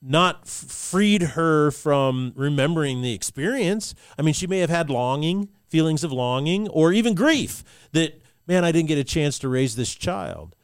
not 0.02 0.42
f- 0.44 0.50
freed 0.50 1.22
her 1.22 1.72
from 1.72 2.34
remembering 2.36 3.02
the 3.02 3.14
experience. 3.14 3.96
I 4.18 4.22
mean, 4.22 4.34
she 4.34 4.48
may 4.48 4.60
have 4.60 4.70
had 4.70 4.90
longing, 4.90 5.50
feelings 5.70 6.04
of 6.04 6.12
longing, 6.12 6.68
or 6.70 6.94
even 6.94 7.16
grief 7.16 7.64
that, 7.94 8.22
man, 8.48 8.64
I 8.64 8.72
didn't 8.72 8.88
get 8.88 8.98
a 8.98 9.04
chance 9.04 9.40
to 9.40 9.50
raise 9.50 9.76
this 9.76 9.94
child. 9.94 10.56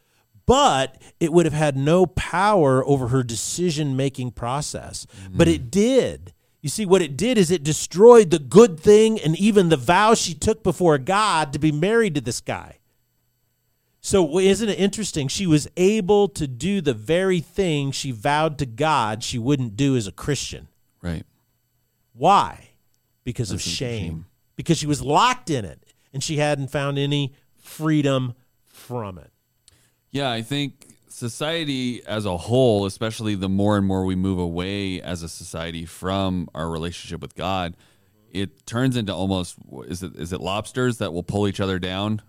But 0.46 1.02
it 1.20 1.32
would 1.32 1.46
have 1.46 1.54
had 1.54 1.78
no 1.78 2.06
power 2.06 2.86
over 2.86 3.08
her 3.08 3.24
decision 3.24 3.96
making 3.96 4.32
process. 4.32 5.06
Mm-hmm. 5.06 5.38
But 5.38 5.48
it 5.48 5.72
did. 5.72 6.34
You 6.62 6.70
see, 6.70 6.86
what 6.86 7.02
it 7.02 7.18
did 7.18 7.38
is 7.38 7.52
it 7.52 7.64
destroyed 7.64 8.30
the 8.30 8.40
good 8.40 8.80
thing 8.80 9.20
and 9.20 9.38
even 9.38 9.70
the 9.70 9.78
vow 9.78 10.14
she 10.14 10.34
took 10.34 10.64
before 10.64 10.98
God 10.98 11.54
to 11.54 11.60
be 11.60 11.72
married 11.72 12.16
to 12.16 12.22
this 12.22 12.40
guy. 12.40 12.80
So, 14.06 14.38
isn't 14.38 14.68
it 14.68 14.78
interesting? 14.78 15.30
She 15.30 15.48
was 15.48 15.66
able 15.78 16.28
to 16.28 16.46
do 16.46 16.82
the 16.82 16.94
very 16.94 17.40
thing 17.40 17.92
she 17.92 18.12
vowed 18.12 18.58
to 18.58 18.66
God 18.66 19.24
she 19.24 19.40
wouldn't 19.40 19.78
do 19.78 19.96
as 19.96 20.08
a 20.08 20.12
Christian. 20.12 20.68
Right. 21.02 21.24
Why? 22.12 22.72
Because 23.24 23.52
of 23.52 23.62
shame. 23.62 23.72
shame. 23.72 24.26
Because 24.58 24.78
she 24.78 24.88
was 24.88 25.02
locked 25.02 25.50
in 25.50 25.64
it 25.64 25.86
and 26.12 26.22
she 26.22 26.36
hadn't 26.36 26.68
found 26.68 27.00
any 27.00 27.34
freedom 27.56 28.34
from 28.66 29.18
it. 29.18 29.32
Yeah, 30.12 30.30
I 30.30 30.42
think 30.42 30.86
society 31.08 32.06
as 32.06 32.26
a 32.26 32.36
whole, 32.36 32.86
especially 32.86 33.36
the 33.36 33.48
more 33.48 33.78
and 33.78 33.88
more 33.88 34.04
we 34.04 34.16
move 34.16 34.38
away 34.38 35.02
as 35.02 35.24
a 35.24 35.30
society 35.30 35.86
from 35.86 36.50
our 36.54 36.70
relationship 36.70 37.22
with 37.22 37.36
God, 37.36 37.78
it 38.34 38.66
turns 38.66 38.98
into 38.98 39.14
almost 39.14 39.56
is 39.88 40.04
it 40.04 40.14
is 40.18 40.34
it 40.34 40.42
lobsters 40.42 40.98
that 40.98 41.14
will 41.14 41.24
pull 41.24 41.48
each 41.48 41.62
other 41.62 41.80
down 41.80 42.22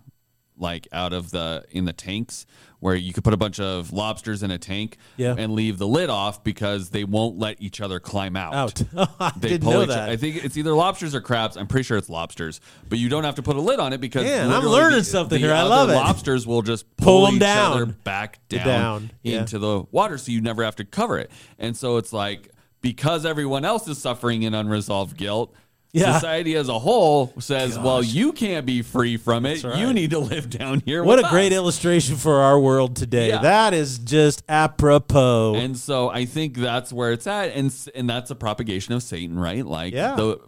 like 0.56 0.86
out 0.92 1.12
of 1.12 1.30
the 1.30 1.64
in 1.70 1.84
the 1.84 1.92
tanks 1.92 2.46
where 2.84 2.94
you 2.94 3.14
could 3.14 3.24
put 3.24 3.32
a 3.32 3.36
bunch 3.38 3.58
of 3.58 3.94
lobsters 3.94 4.42
in 4.42 4.50
a 4.50 4.58
tank 4.58 4.98
yeah. 5.16 5.34
and 5.38 5.54
leave 5.54 5.78
the 5.78 5.86
lid 5.86 6.10
off 6.10 6.44
because 6.44 6.90
they 6.90 7.02
won't 7.02 7.38
let 7.38 7.60
each 7.62 7.80
other 7.80 7.98
climb 7.98 8.36
out. 8.36 8.52
Out. 8.52 8.82
I 9.18 9.32
they 9.36 9.48
didn't 9.48 9.70
know 9.70 9.86
that. 9.86 10.10
I 10.10 10.16
think 10.16 10.44
it's 10.44 10.58
either 10.58 10.74
lobsters 10.74 11.14
or 11.14 11.22
crabs. 11.22 11.56
I'm 11.56 11.66
pretty 11.66 11.84
sure 11.84 11.96
it's 11.96 12.10
lobsters, 12.10 12.60
but 12.88 12.98
you 12.98 13.08
don't 13.08 13.24
have 13.24 13.36
to 13.36 13.42
put 13.42 13.56
a 13.56 13.60
lid 13.60 13.80
on 13.80 13.94
it 13.94 14.02
because 14.02 14.24
Man, 14.24 14.52
I'm 14.52 14.64
learning 14.64 14.98
the, 14.98 15.04
something 15.04 15.40
the 15.40 15.46
here. 15.46 15.54
I 15.54 15.62
love 15.62 15.88
it. 15.88 15.94
Lobsters 15.94 16.46
will 16.46 16.60
just 16.60 16.94
pull, 16.98 17.06
pull 17.06 17.26
them 17.26 17.36
each 17.36 17.40
down. 17.40 17.72
other 17.72 17.86
back 17.86 18.38
down, 18.48 18.66
down. 18.66 19.10
into 19.22 19.58
the 19.58 19.84
water, 19.90 20.18
so 20.18 20.30
you 20.30 20.42
never 20.42 20.62
have 20.62 20.76
to 20.76 20.84
cover 20.84 21.18
it. 21.18 21.30
And 21.58 21.74
so 21.74 21.96
it's 21.96 22.12
like 22.12 22.50
because 22.82 23.24
everyone 23.24 23.64
else 23.64 23.88
is 23.88 23.96
suffering 23.96 24.42
in 24.42 24.52
unresolved 24.52 25.16
guilt 25.16 25.54
yeah. 25.94 26.14
society 26.14 26.56
as 26.56 26.68
a 26.68 26.78
whole 26.78 27.32
says, 27.38 27.76
Gosh. 27.76 27.84
well, 27.84 28.02
you 28.02 28.32
can't 28.32 28.66
be 28.66 28.82
free 28.82 29.16
from 29.16 29.46
it. 29.46 29.62
Right. 29.62 29.78
You 29.78 29.92
need 29.92 30.10
to 30.10 30.18
live 30.18 30.50
down 30.50 30.82
here. 30.84 31.04
What 31.04 31.20
a 31.20 31.24
us. 31.24 31.30
great 31.30 31.52
illustration 31.52 32.16
for 32.16 32.40
our 32.40 32.58
world 32.58 32.96
today. 32.96 33.28
Yeah. 33.28 33.42
That 33.42 33.74
is 33.74 33.98
just 33.98 34.42
apropos. 34.48 35.54
And 35.54 35.76
so 35.76 36.10
I 36.10 36.24
think 36.24 36.56
that's 36.56 36.92
where 36.92 37.12
it's 37.12 37.26
at, 37.26 37.50
and 37.50 37.72
and 37.94 38.10
that's 38.10 38.30
a 38.30 38.34
propagation 38.34 38.94
of 38.94 39.02
Satan, 39.02 39.38
right? 39.38 39.64
Like, 39.64 39.94
yeah. 39.94 40.16
the, 40.16 40.40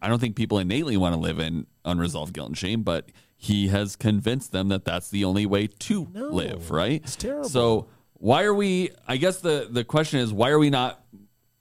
I 0.00 0.08
don't 0.08 0.18
think 0.18 0.36
people 0.36 0.58
innately 0.58 0.96
want 0.96 1.14
to 1.14 1.20
live 1.20 1.38
in 1.38 1.66
unresolved 1.84 2.32
guilt 2.32 2.48
and 2.48 2.58
shame, 2.58 2.82
but 2.82 3.10
he 3.36 3.68
has 3.68 3.96
convinced 3.96 4.52
them 4.52 4.68
that 4.68 4.84
that's 4.84 5.10
the 5.10 5.24
only 5.24 5.44
way 5.44 5.66
to 5.66 6.08
no, 6.14 6.28
live, 6.28 6.70
right? 6.70 7.02
It's 7.04 7.16
terrible. 7.16 7.48
So 7.48 7.88
why 8.14 8.44
are 8.44 8.54
we? 8.54 8.90
I 9.06 9.18
guess 9.18 9.40
the 9.40 9.68
the 9.70 9.84
question 9.84 10.20
is, 10.20 10.32
why 10.32 10.48
are 10.48 10.58
we 10.58 10.70
not 10.70 11.04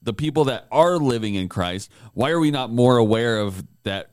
the 0.03 0.13
people 0.13 0.45
that 0.45 0.67
are 0.71 0.97
living 0.97 1.35
in 1.35 1.49
Christ, 1.49 1.89
why 2.13 2.29
are 2.29 2.39
we 2.39 2.51
not 2.51 2.71
more 2.71 2.97
aware 2.97 3.39
of 3.39 3.65
that 3.83 4.11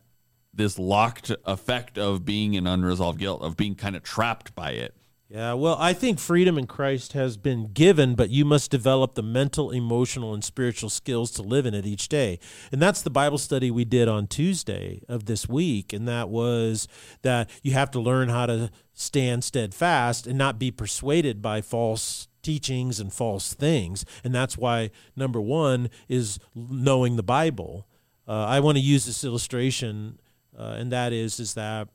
this 0.52 0.78
locked 0.78 1.32
effect 1.44 1.99
of 1.99 2.25
being 2.25 2.54
in 2.54 2.66
unresolved 2.66 3.18
guilt, 3.18 3.42
of 3.42 3.56
being 3.56 3.75
kind 3.75 3.97
of 3.97 4.02
trapped 4.02 4.54
by 4.54 4.70
it? 4.70 4.94
Yeah, 5.28 5.52
well, 5.52 5.76
I 5.78 5.92
think 5.92 6.18
freedom 6.18 6.59
in 6.59 6.66
Christ 6.66 7.12
has 7.12 7.37
been 7.37 7.73
given, 7.73 8.16
but 8.16 8.30
you 8.30 8.44
must 8.44 8.68
develop 8.68 9.14
the 9.14 9.23
mental, 9.23 9.70
emotional, 9.70 10.35
and 10.35 10.42
spiritual 10.42 10.90
skills 10.90 11.30
to 11.32 11.42
live 11.42 11.66
in 11.66 11.75
it 11.75 11.87
each 11.87 12.09
day. 12.09 12.40
And 12.73 12.82
that's 12.82 13.00
the 13.00 13.11
Bible 13.11 13.38
study 13.38 13.70
we 13.70 13.85
did 13.85 14.09
on 14.09 14.26
Tuesday 14.26 15.02
of 15.09 15.26
this 15.26 15.49
week. 15.49 15.92
And 15.92 16.09
that 16.09 16.30
was 16.30 16.88
that 17.23 17.49
you 17.62 17.70
have 17.75 17.92
to 17.92 18.00
learn 18.00 18.28
how 18.28 18.47
to 18.47 18.73
stand 18.92 19.44
steadfast 19.44 20.26
and 20.26 20.37
not 20.37 20.59
be 20.59 20.73
persuaded 20.73 21.40
by 21.40 21.61
false 21.61 22.26
teachings 22.42 23.00
and 23.00 23.12
false 23.12 23.54
things. 23.54 24.04
And 24.25 24.35
that's 24.35 24.56
why 24.56 24.90
number 25.16 25.40
one 25.40 25.90
is 26.09 26.38
knowing 26.54 27.16
the 27.16 27.23
Bible. 27.23 27.87
Uh, 28.26 28.44
I 28.44 28.61
want 28.61 28.76
to 28.76 28.82
use 28.82 29.06
this 29.06 29.25
illustration, 29.25 30.20
uh, 30.56 30.76
and 30.78 30.92
that 30.92 31.12
is 31.12 31.40
is 31.40 31.54
that 31.54 31.88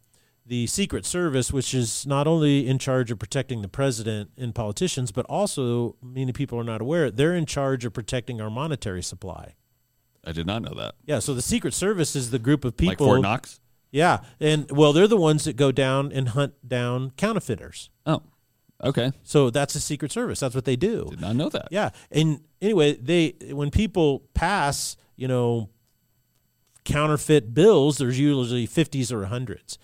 the 0.45 0.67
Secret 0.67 1.05
Service, 1.05 1.51
which 1.51 1.73
is 1.73 2.05
not 2.05 2.27
only 2.27 2.67
in 2.67 2.77
charge 2.77 3.09
of 3.09 3.17
protecting 3.17 3.61
the 3.61 3.67
president 3.67 4.29
and 4.37 4.53
politicians, 4.53 5.11
but 5.11 5.25
also 5.25 5.95
many 6.03 6.31
people 6.31 6.59
are 6.59 6.63
not 6.63 6.81
aware 6.81 7.09
they're 7.09 7.35
in 7.35 7.45
charge 7.45 7.85
of 7.85 7.93
protecting 7.93 8.39
our 8.39 8.49
monetary 8.49 9.01
supply. 9.01 9.55
I 10.23 10.31
did 10.31 10.45
not 10.45 10.61
know 10.61 10.73
that. 10.75 10.95
Yeah, 11.05 11.19
so 11.19 11.33
the 11.33 11.41
Secret 11.41 11.73
Service 11.73 12.15
is 12.15 12.31
the 12.31 12.39
group 12.39 12.65
of 12.65 12.75
people 12.77 12.89
like 12.89 12.97
Fort 12.97 13.21
Knox. 13.21 13.59
Yeah, 13.91 14.19
and 14.39 14.69
well, 14.71 14.91
they're 14.91 15.07
the 15.07 15.17
ones 15.17 15.45
that 15.45 15.55
go 15.55 15.71
down 15.71 16.11
and 16.11 16.29
hunt 16.29 16.67
down 16.67 17.11
counterfeiters. 17.11 17.89
Oh, 18.05 18.23
Okay. 18.85 19.11
So 19.23 19.49
that's 19.49 19.73
the 19.73 19.79
Secret 19.79 20.11
Service. 20.11 20.39
That's 20.39 20.55
what 20.55 20.65
they 20.65 20.75
do. 20.75 21.07
Did 21.09 21.21
not 21.21 21.35
know 21.35 21.49
that. 21.49 21.69
Yeah. 21.71 21.89
And 22.11 22.41
anyway, 22.61 22.93
they 22.93 23.35
when 23.51 23.71
people 23.71 24.19
pass, 24.33 24.95
you 25.15 25.27
know, 25.27 25.69
counterfeit 26.83 27.53
bills, 27.53 27.97
there's 27.97 28.19
usually 28.19 28.67
50s 28.67 29.11
or 29.11 29.25
100s. 29.25 29.77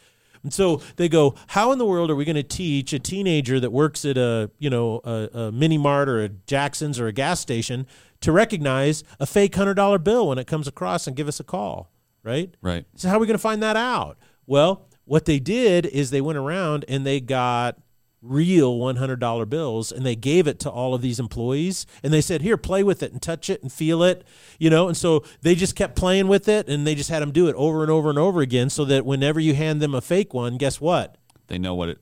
And 0.43 0.53
so 0.53 0.81
they 0.95 1.07
go, 1.07 1.35
how 1.47 1.71
in 1.71 1.77
the 1.77 1.85
world 1.85 2.09
are 2.09 2.15
we 2.15 2.25
going 2.25 2.35
to 2.35 2.43
teach 2.43 2.93
a 2.93 2.99
teenager 2.99 3.59
that 3.59 3.71
works 3.71 4.05
at 4.05 4.17
a, 4.17 4.49
you 4.57 4.69
know, 4.69 5.01
a, 5.03 5.29
a 5.33 5.51
mini 5.51 5.77
mart 5.77 6.09
or 6.09 6.23
a 6.23 6.29
Jackson's 6.29 6.99
or 6.99 7.07
a 7.07 7.11
gas 7.11 7.39
station 7.39 7.85
to 8.21 8.31
recognize 8.31 9.03
a 9.19 9.25
fake 9.25 9.55
hundred 9.55 9.75
dollar 9.75 9.99
bill 9.99 10.27
when 10.27 10.37
it 10.37 10.47
comes 10.47 10.67
across 10.67 11.05
and 11.07 11.15
give 11.15 11.27
us 11.27 11.39
a 11.39 11.43
call, 11.43 11.91
right? 12.23 12.53
Right. 12.61 12.85
So 12.95 13.09
how 13.09 13.17
are 13.17 13.19
we 13.19 13.27
going 13.27 13.37
to 13.37 13.41
find 13.41 13.61
that 13.61 13.77
out? 13.77 14.17
Well, 14.47 14.87
what 15.05 15.25
they 15.25 15.39
did 15.39 15.85
is 15.85 16.09
they 16.09 16.21
went 16.21 16.37
around 16.37 16.85
and 16.87 17.05
they 17.05 17.19
got 17.19 17.77
real 18.21 18.77
$100 18.77 19.49
bills 19.49 19.91
and 19.91 20.05
they 20.05 20.15
gave 20.15 20.47
it 20.47 20.59
to 20.59 20.69
all 20.69 20.93
of 20.93 21.01
these 21.01 21.19
employees 21.19 21.85
and 22.03 22.13
they 22.13 22.21
said 22.21 22.41
here 22.41 22.55
play 22.55 22.83
with 22.83 23.01
it 23.01 23.11
and 23.11 23.21
touch 23.21 23.49
it 23.49 23.61
and 23.61 23.71
feel 23.71 24.03
it 24.03 24.23
you 24.59 24.69
know? 24.69 24.87
And 24.87 24.95
so 24.95 25.23
they 25.41 25.55
just 25.55 25.75
kept 25.75 25.95
playing 25.95 26.27
with 26.27 26.47
it 26.47 26.69
and 26.69 26.85
they 26.85 26.95
just 26.95 27.09
had 27.09 27.21
them 27.21 27.31
do 27.31 27.47
it 27.47 27.55
over 27.55 27.81
and 27.81 27.91
over 27.91 28.09
and 28.09 28.19
over 28.19 28.41
again 28.41 28.69
so 28.69 28.85
that 28.85 29.05
whenever 29.05 29.39
you 29.39 29.55
hand 29.55 29.81
them 29.81 29.95
a 29.95 30.01
fake 30.01 30.33
one 30.33 30.57
guess 30.57 30.79
what? 30.79 31.17
They 31.47 31.57
know 31.57 31.75
what 31.75 31.89
it 31.89 31.99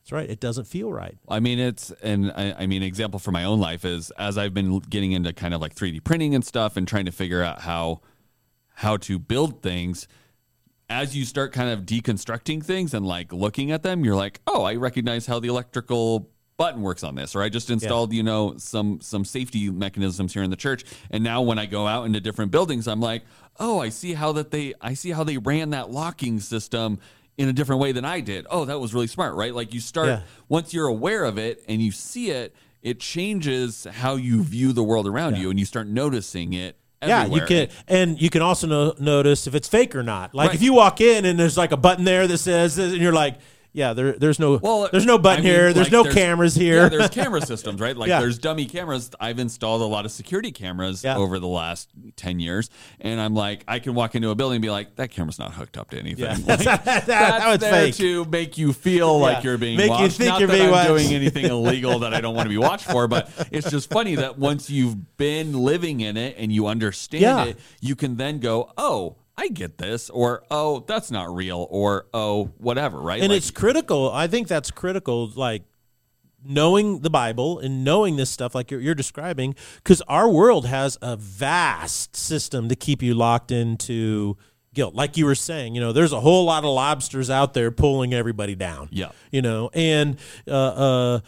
that's 0.00 0.12
right. 0.12 0.30
It 0.30 0.40
doesn't 0.40 0.64
feel 0.64 0.90
right. 0.92 1.16
I 1.28 1.40
mean 1.40 1.58
it's 1.58 1.90
and 2.02 2.32
I, 2.32 2.54
I 2.60 2.66
mean 2.66 2.82
example 2.82 3.18
for 3.18 3.32
my 3.32 3.44
own 3.44 3.60
life 3.60 3.84
is 3.84 4.10
as 4.12 4.36
i've 4.38 4.54
been 4.54 4.78
getting 4.78 5.12
into 5.12 5.32
kind 5.32 5.54
of 5.54 5.60
like 5.60 5.74
3d 5.74 6.04
printing 6.04 6.34
and 6.34 6.44
stuff 6.44 6.76
and 6.76 6.86
trying 6.88 7.04
to 7.06 7.12
figure 7.12 7.42
out 7.42 7.62
how 7.62 8.00
how 8.76 8.96
to 8.98 9.18
build 9.18 9.62
things 9.62 10.08
as 10.90 11.16
you 11.16 11.24
start 11.24 11.52
kind 11.52 11.70
of 11.70 11.86
deconstructing 11.86 12.62
things 12.62 12.92
and 12.92 13.06
like 13.06 13.32
looking 13.32 13.70
at 13.70 13.84
them, 13.84 14.04
you're 14.04 14.16
like, 14.16 14.40
oh, 14.46 14.64
I 14.64 14.74
recognize 14.74 15.24
how 15.24 15.38
the 15.38 15.48
electrical 15.48 16.28
button 16.56 16.82
works 16.82 17.02
on 17.02 17.14
this 17.14 17.34
or 17.34 17.40
i 17.40 17.48
just 17.48 17.70
installed 17.70 18.12
yeah. 18.12 18.18
you 18.18 18.22
know 18.22 18.54
some 18.58 19.00
some 19.00 19.24
safety 19.24 19.70
mechanisms 19.70 20.34
here 20.34 20.42
in 20.42 20.50
the 20.50 20.56
church 20.56 20.84
and 21.10 21.24
now 21.24 21.40
when 21.40 21.58
i 21.58 21.64
go 21.64 21.86
out 21.86 22.04
into 22.04 22.20
different 22.20 22.50
buildings 22.50 22.86
i'm 22.86 23.00
like 23.00 23.22
oh 23.58 23.80
i 23.80 23.88
see 23.88 24.12
how 24.12 24.30
that 24.30 24.50
they 24.50 24.74
i 24.82 24.92
see 24.92 25.10
how 25.10 25.24
they 25.24 25.38
ran 25.38 25.70
that 25.70 25.90
locking 25.90 26.38
system 26.38 26.98
in 27.38 27.48
a 27.48 27.52
different 27.54 27.80
way 27.80 27.92
than 27.92 28.04
i 28.04 28.20
did 28.20 28.46
oh 28.50 28.66
that 28.66 28.78
was 28.78 28.92
really 28.92 29.06
smart 29.06 29.34
right 29.36 29.54
like 29.54 29.72
you 29.72 29.80
start 29.80 30.08
yeah. 30.08 30.20
once 30.50 30.74
you're 30.74 30.86
aware 30.86 31.24
of 31.24 31.38
it 31.38 31.64
and 31.66 31.80
you 31.80 31.90
see 31.90 32.30
it 32.30 32.54
it 32.82 33.00
changes 33.00 33.86
how 33.90 34.16
you 34.16 34.42
view 34.42 34.74
the 34.74 34.84
world 34.84 35.06
around 35.06 35.36
yeah. 35.36 35.40
you 35.40 35.48
and 35.48 35.58
you 35.58 35.64
start 35.64 35.86
noticing 35.86 36.52
it 36.52 36.76
yeah, 37.08 37.26
you 37.26 37.40
can, 37.46 37.68
and 37.88 38.20
you 38.20 38.28
can 38.28 38.42
also 38.42 38.66
no, 38.66 38.94
notice 38.98 39.46
if 39.46 39.54
it's 39.54 39.68
fake 39.68 39.96
or 39.96 40.02
not. 40.02 40.34
Like 40.34 40.48
right. 40.48 40.54
if 40.54 40.62
you 40.62 40.74
walk 40.74 41.00
in 41.00 41.24
and 41.24 41.38
there's 41.38 41.56
like 41.56 41.72
a 41.72 41.76
button 41.76 42.04
there 42.04 42.26
that 42.26 42.38
says, 42.38 42.76
and 42.78 42.96
you're 42.96 43.12
like, 43.12 43.36
yeah, 43.72 43.92
there, 43.92 44.12
there's 44.12 44.38
no 44.38 44.56
Well, 44.62 44.88
there's 44.90 45.06
no 45.06 45.16
button 45.18 45.44
I 45.44 45.48
mean, 45.48 45.52
here. 45.54 45.72
There's 45.72 45.86
like, 45.86 45.92
no 45.92 46.02
there's- 46.02 46.14
cameras 46.16 46.54
here. 46.54 46.82
Yeah, 46.82 46.88
there's 46.88 47.10
camera 47.10 47.40
systems, 47.40 47.80
right? 47.80 47.96
Like 47.96 48.08
Yeah. 48.10 48.20
there's 48.20 48.38
dummy 48.38 48.66
cameras. 48.66 49.10
I've 49.20 49.38
installed 49.38 49.82
a 49.82 49.84
lot 49.84 50.04
of 50.04 50.10
security 50.12 50.50
cameras 50.52 51.04
Yeah. 51.04 51.16
over 51.16 51.38
the 51.38 51.46
last 51.46 51.88
ten 52.16 52.40
years, 52.40 52.68
and 53.00 53.20
I'm 53.20 53.34
like, 53.34 53.64
I 53.68 53.78
can 53.78 53.94
walk 53.94 54.14
into 54.14 54.30
a 54.30 54.34
building 54.34 54.56
and 54.56 54.62
be 54.62 54.70
like, 54.70 54.96
that 54.96 55.10
camera's 55.10 55.38
not 55.38 55.54
hooked 55.54 55.76
up 55.78 55.90
to 55.90 55.98
anything. 55.98 56.24
Yeah. 56.24 56.36
Like, 56.46 56.58
That- 56.64 56.84
that- 56.84 57.06
that's 57.06 57.46
was 57.46 57.58
there 57.60 57.72
fake. 57.86 57.94
to 57.96 58.24
make 58.26 58.58
you 58.58 58.72
feel 58.72 59.18
like 59.18 59.44
you're 59.44 59.58
being 59.58 59.76
Make 59.76 59.86
you 59.86 59.90
watched. 59.92 60.16
think 60.18 60.28
not 60.30 60.40
you're 60.40 60.48
that 60.48 60.54
being 60.54 60.66
I'm 60.66 60.70
watched. 60.72 60.88
doing 60.88 61.12
anything 61.14 61.44
illegal 61.50 62.00
that 62.00 62.12
I 62.14 62.20
don't 62.20 62.34
want 62.34 62.46
to 62.46 62.50
be 62.50 62.58
watched 62.58 62.86
for, 62.90 63.06
but 63.08 63.30
it's 63.52 63.70
just 63.70 63.90
funny 63.90 64.16
that 64.16 64.38
once 64.38 64.68
you've 64.68 65.16
been 65.16 65.52
living 65.52 66.00
in 66.00 66.16
it 66.16 66.34
and 66.38 66.50
you 66.50 66.66
understand 66.66 67.50
it, 67.50 67.58
you 67.80 67.94
can 67.94 68.16
then 68.16 68.38
go, 68.40 68.72
oh. 68.76 69.16
I 69.40 69.48
get 69.48 69.78
this, 69.78 70.10
or 70.10 70.42
oh, 70.50 70.84
that's 70.86 71.10
not 71.10 71.34
real, 71.34 71.66
or 71.70 72.06
oh, 72.12 72.52
whatever, 72.58 73.00
right? 73.00 73.22
and 73.22 73.30
Like, 73.30 73.38
it's 73.38 73.50
critical. 73.50 74.10
I 74.12 74.26
think 74.26 74.48
that's 74.48 74.70
critical. 74.70 75.32
Like 75.34 75.62
knowing 76.44 77.00
the 77.00 77.08
Bible 77.08 77.58
and 77.58 77.82
knowing 77.82 78.16
this 78.16 78.28
stuff, 78.28 78.54
like 78.54 78.70
you're, 78.70 78.80
you're 78.80 78.94
describing, 78.94 79.54
because 79.76 80.02
our 80.02 80.28
world 80.28 80.66
has 80.66 80.98
a 81.00 81.16
vast 81.16 82.16
system 82.16 82.68
to 82.68 82.76
keep 82.76 83.02
you 83.02 83.14
locked 83.14 83.50
into 83.50 84.36
guilt. 84.74 84.94
Like 84.94 85.16
you 85.16 85.24
were 85.24 85.34
saying, 85.34 85.74
you 85.74 85.80
know, 85.80 85.92
there's 85.92 86.12
a 86.12 86.20
whole 86.20 86.44
lot 86.44 86.64
of 86.64 86.70
lobsters 86.70 87.30
out 87.30 87.54
there 87.54 87.70
pulling 87.70 88.12
everybody 88.12 88.54
down. 88.54 88.88
Yeah. 88.92 89.10
you 89.30 89.42
know, 89.42 89.70
and 89.72 90.18
uh, 90.46 90.50
uh, 90.50 91.20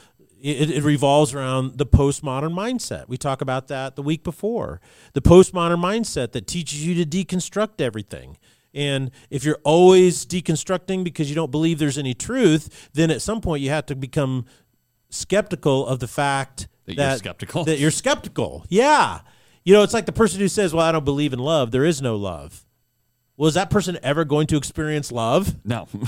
it, 0.43 0.71
it 0.71 0.83
revolves 0.83 1.33
around 1.33 1.79
the 1.79 1.87
postmodern 1.87 2.53
mindset. 2.53 3.09
We 3.09 3.17
talk 3.17 3.41
about 3.41 3.69
that 3.69 3.95
the 3.95 4.03
week 4.03 4.25
before. 4.25 4.81
The 5.13 5.23
postmodern 5.23 5.81
mindset 5.81 6.33
that 6.33 6.49
teaches 6.49 6.85
you 6.85 7.03
to 7.05 7.09
deconstruct 7.09 7.81
everything. 7.81 8.37
And 8.75 9.13
if 9.31 9.45
you're 9.45 9.61
always 9.63 10.27
deconstructing 10.27 11.05
because 11.05 11.29
you 11.29 11.37
don't 11.37 11.53
believe 11.53 11.79
there's 11.79 11.99
any 11.99 12.15
truth, 12.15 12.91
then 12.93 13.11
at 13.11 13.23
some 13.23 13.41
point 13.41 13.63
you 13.63 13.71
have 13.71 13.87
to 13.87 13.95
become 13.95 14.47
skeptical 15.11 15.87
of 15.87 16.01
the 16.01 16.09
fact 16.09 16.67
That 16.87 16.97
that, 16.97 17.09
you're 17.11 17.19
skeptical. 17.19 17.65
That 17.65 17.79
you're 17.79 17.91
skeptical. 17.93 18.65
Yeah. 18.69 19.21
You 19.65 19.75
know, 19.75 19.83
it's 19.83 19.95
like 19.95 20.07
the 20.07 20.13
person 20.13 20.41
who 20.41 20.49
says, 20.49 20.75
Well, 20.75 20.85
I 20.85 20.91
don't 20.91 21.05
believe 21.05 21.33
in 21.33 21.39
love. 21.39 21.71
There 21.71 21.85
is 21.85 22.03
no 22.03 22.17
love. 22.17 22.65
Well, 23.37 23.47
is 23.47 23.55
that 23.55 23.71
person 23.71 23.97
ever 24.03 24.25
going 24.25 24.49
to 24.49 24.57
experience 24.57 25.13
love? 25.13 25.55
no. 25.65 25.89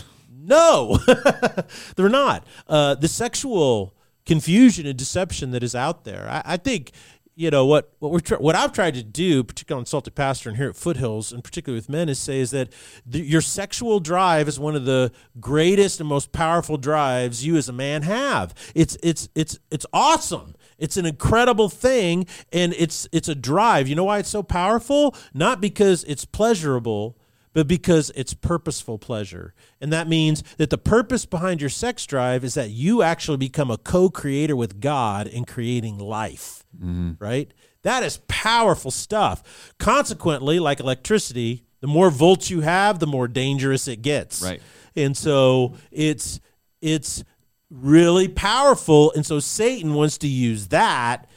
No, 0.46 0.98
they're 1.96 2.10
not. 2.10 2.46
Uh, 2.68 2.96
the 2.96 3.08
sexual 3.08 3.94
confusion 4.26 4.86
and 4.86 4.98
deception 4.98 5.50
that 5.52 5.62
is 5.62 5.74
out 5.74 6.04
there. 6.04 6.26
I, 6.28 6.42
I 6.44 6.56
think, 6.56 6.92
you 7.36 7.50
know, 7.50 7.66
what 7.66 7.92
what 7.98 8.12
we're 8.12 8.20
tr- 8.20 8.36
what 8.36 8.54
I've 8.54 8.72
tried 8.72 8.94
to 8.94 9.02
do, 9.02 9.42
particularly 9.42 9.82
on 9.82 9.86
Salty 9.86 10.10
Pastor 10.10 10.48
and 10.48 10.56
here 10.56 10.68
at 10.68 10.76
Foothills, 10.76 11.32
and 11.32 11.42
particularly 11.42 11.78
with 11.78 11.88
men, 11.88 12.08
is 12.08 12.18
say 12.18 12.40
is 12.40 12.52
that 12.52 12.72
your 13.10 13.40
sexual 13.40 13.98
drive 14.00 14.46
is 14.46 14.58
one 14.58 14.76
of 14.76 14.84
the 14.84 15.10
greatest 15.40 16.00
and 16.00 16.08
most 16.08 16.32
powerful 16.32 16.76
drives 16.76 17.44
you 17.44 17.56
as 17.56 17.68
a 17.68 17.72
man 17.72 18.02
have. 18.02 18.54
It's 18.74 18.96
it's 19.02 19.28
it's 19.34 19.58
it's 19.70 19.86
awesome. 19.92 20.54
It's 20.78 20.96
an 20.96 21.06
incredible 21.06 21.68
thing, 21.68 22.26
and 22.52 22.72
it's 22.76 23.08
it's 23.12 23.28
a 23.28 23.34
drive. 23.34 23.88
You 23.88 23.96
know 23.96 24.04
why 24.04 24.18
it's 24.18 24.28
so 24.28 24.42
powerful? 24.42 25.14
Not 25.32 25.60
because 25.60 26.04
it's 26.04 26.24
pleasurable 26.24 27.16
but 27.54 27.66
because 27.66 28.11
it's 28.14 28.34
purposeful 28.34 28.99
pleasure. 28.99 29.54
And 29.80 29.90
that 29.92 30.08
means 30.08 30.42
that 30.58 30.68
the 30.68 30.76
purpose 30.76 31.25
behind 31.25 31.62
your 31.62 31.70
sex 31.70 32.04
drive 32.04 32.44
is 32.44 32.54
that 32.54 32.70
you 32.70 33.02
actually 33.02 33.38
become 33.38 33.70
a 33.70 33.78
co 33.78 34.11
creator 34.11 34.54
with 34.54 34.80
God 34.80 35.26
in 35.26 35.46
creating 35.46 35.99
life, 35.99 36.64
mm-hmm. 36.76 37.12
right? 37.18 37.50
That 37.82 38.02
is 38.02 38.18
powerful 38.28 38.90
stuff. 38.90 39.73
Consequently, 39.78 40.58
like 40.58 40.80
electricity, 40.80 41.64
the 41.80 41.87
more 41.87 42.11
volts 42.11 42.50
you 42.50 42.61
have, 42.62 42.99
the 42.99 43.06
more 43.06 43.28
dangerous 43.28 43.88
it 43.88 44.02
gets. 44.02 44.42
Right. 44.42 44.61
And 44.96 45.16
so 45.16 45.76
it's 45.90 46.40
it's 46.82 47.25
really 47.70 48.28
powerful 48.28 49.11
and 49.14 49.25
so 49.26 49.40
Satan 49.40 49.94
wants 49.94 50.18
to 50.18 50.28
use 50.28 50.68
that 50.68 51.28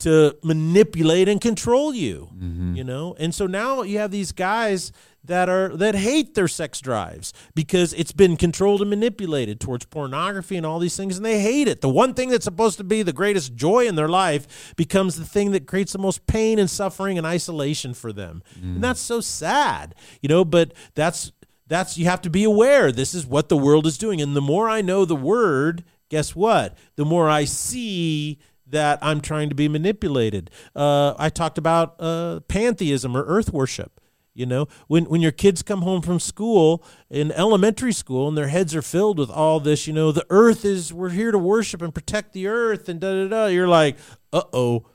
to 0.00 0.36
manipulate 0.42 1.28
and 1.28 1.40
control 1.40 1.94
you 1.94 2.30
mm-hmm. 2.34 2.74
you 2.74 2.84
know? 2.84 3.14
And 3.18 3.34
so 3.34 3.46
now 3.46 3.82
you 3.82 3.98
have 3.98 4.10
these 4.10 4.32
guys 4.32 4.92
that 5.24 5.48
are 5.50 5.76
that 5.76 5.94
hate 5.94 6.34
their 6.34 6.48
sex 6.48 6.80
drives 6.80 7.32
because 7.54 7.92
it's 7.92 8.12
been 8.12 8.36
controlled 8.36 8.80
and 8.80 8.88
manipulated 8.88 9.60
towards 9.60 9.84
pornography 9.84 10.56
and 10.56 10.64
all 10.64 10.78
these 10.78 10.96
things 10.96 11.16
and 11.16 11.26
they 11.26 11.40
hate 11.40 11.68
it. 11.68 11.80
The 11.82 11.88
one 11.88 12.14
thing 12.14 12.30
that's 12.30 12.44
supposed 12.44 12.78
to 12.78 12.84
be 12.84 13.02
the 13.02 13.12
greatest 13.12 13.54
joy 13.54 13.86
in 13.86 13.96
their 13.96 14.08
life 14.08 14.74
becomes 14.76 15.16
the 15.16 15.26
thing 15.26 15.52
that 15.52 15.66
creates 15.66 15.92
the 15.92 15.98
most 15.98 16.26
pain 16.26 16.58
and 16.58 16.70
suffering 16.70 17.18
and 17.18 17.26
isolation 17.26 17.92
for 17.94 18.12
them. 18.12 18.42
And 18.54 18.78
mm. 18.78 18.80
that's 18.80 19.00
so 19.00 19.20
sad 19.20 19.94
you 20.22 20.28
know? 20.28 20.44
But 20.44 20.72
that's 20.94 21.32
that's 21.66 21.98
you 21.98 22.06
have 22.06 22.22
to 22.22 22.30
be 22.30 22.44
aware. 22.44 22.90
This 22.90 23.14
is 23.14 23.26
what 23.26 23.48
the 23.48 23.56
world 23.56 23.86
is 23.86 23.98
doing. 23.98 24.20
And 24.20 24.34
the 24.34 24.40
more 24.40 24.68
i 24.68 24.80
know 24.80 25.04
the 25.04 25.16
word 25.16 25.84
guess 26.08 26.34
what? 26.34 26.76
The 26.96 27.04
more 27.04 27.28
i 27.28 27.44
see 27.44 28.38
that 28.70 28.98
I'm 29.02 29.20
trying 29.20 29.48
to 29.48 29.54
be 29.54 29.68
manipulated. 29.68 30.50
Uh, 30.74 31.14
I 31.18 31.28
talked 31.28 31.58
about 31.58 31.96
uh, 31.98 32.40
pantheism 32.48 33.16
or 33.16 33.24
earth 33.24 33.52
worship. 33.52 34.00
You 34.32 34.46
know, 34.46 34.68
when 34.86 35.04
when 35.06 35.20
your 35.20 35.32
kids 35.32 35.60
come 35.62 35.82
home 35.82 36.02
from 36.02 36.20
school 36.20 36.84
in 37.10 37.32
elementary 37.32 37.92
school 37.92 38.28
and 38.28 38.38
their 38.38 38.46
heads 38.46 38.74
are 38.76 38.80
filled 38.82 39.18
with 39.18 39.28
all 39.28 39.58
this, 39.58 39.88
you 39.88 39.92
know, 39.92 40.12
the 40.12 40.24
earth 40.30 40.64
is 40.64 40.92
we're 40.94 41.10
here 41.10 41.32
to 41.32 41.38
worship 41.38 41.82
and 41.82 41.92
protect 41.92 42.32
the 42.32 42.46
earth 42.46 42.88
and 42.88 43.00
da 43.00 43.12
da 43.12 43.28
da. 43.28 43.46
You're 43.46 43.68
like, 43.68 43.96
uh 44.32 44.42
oh, 44.52 44.86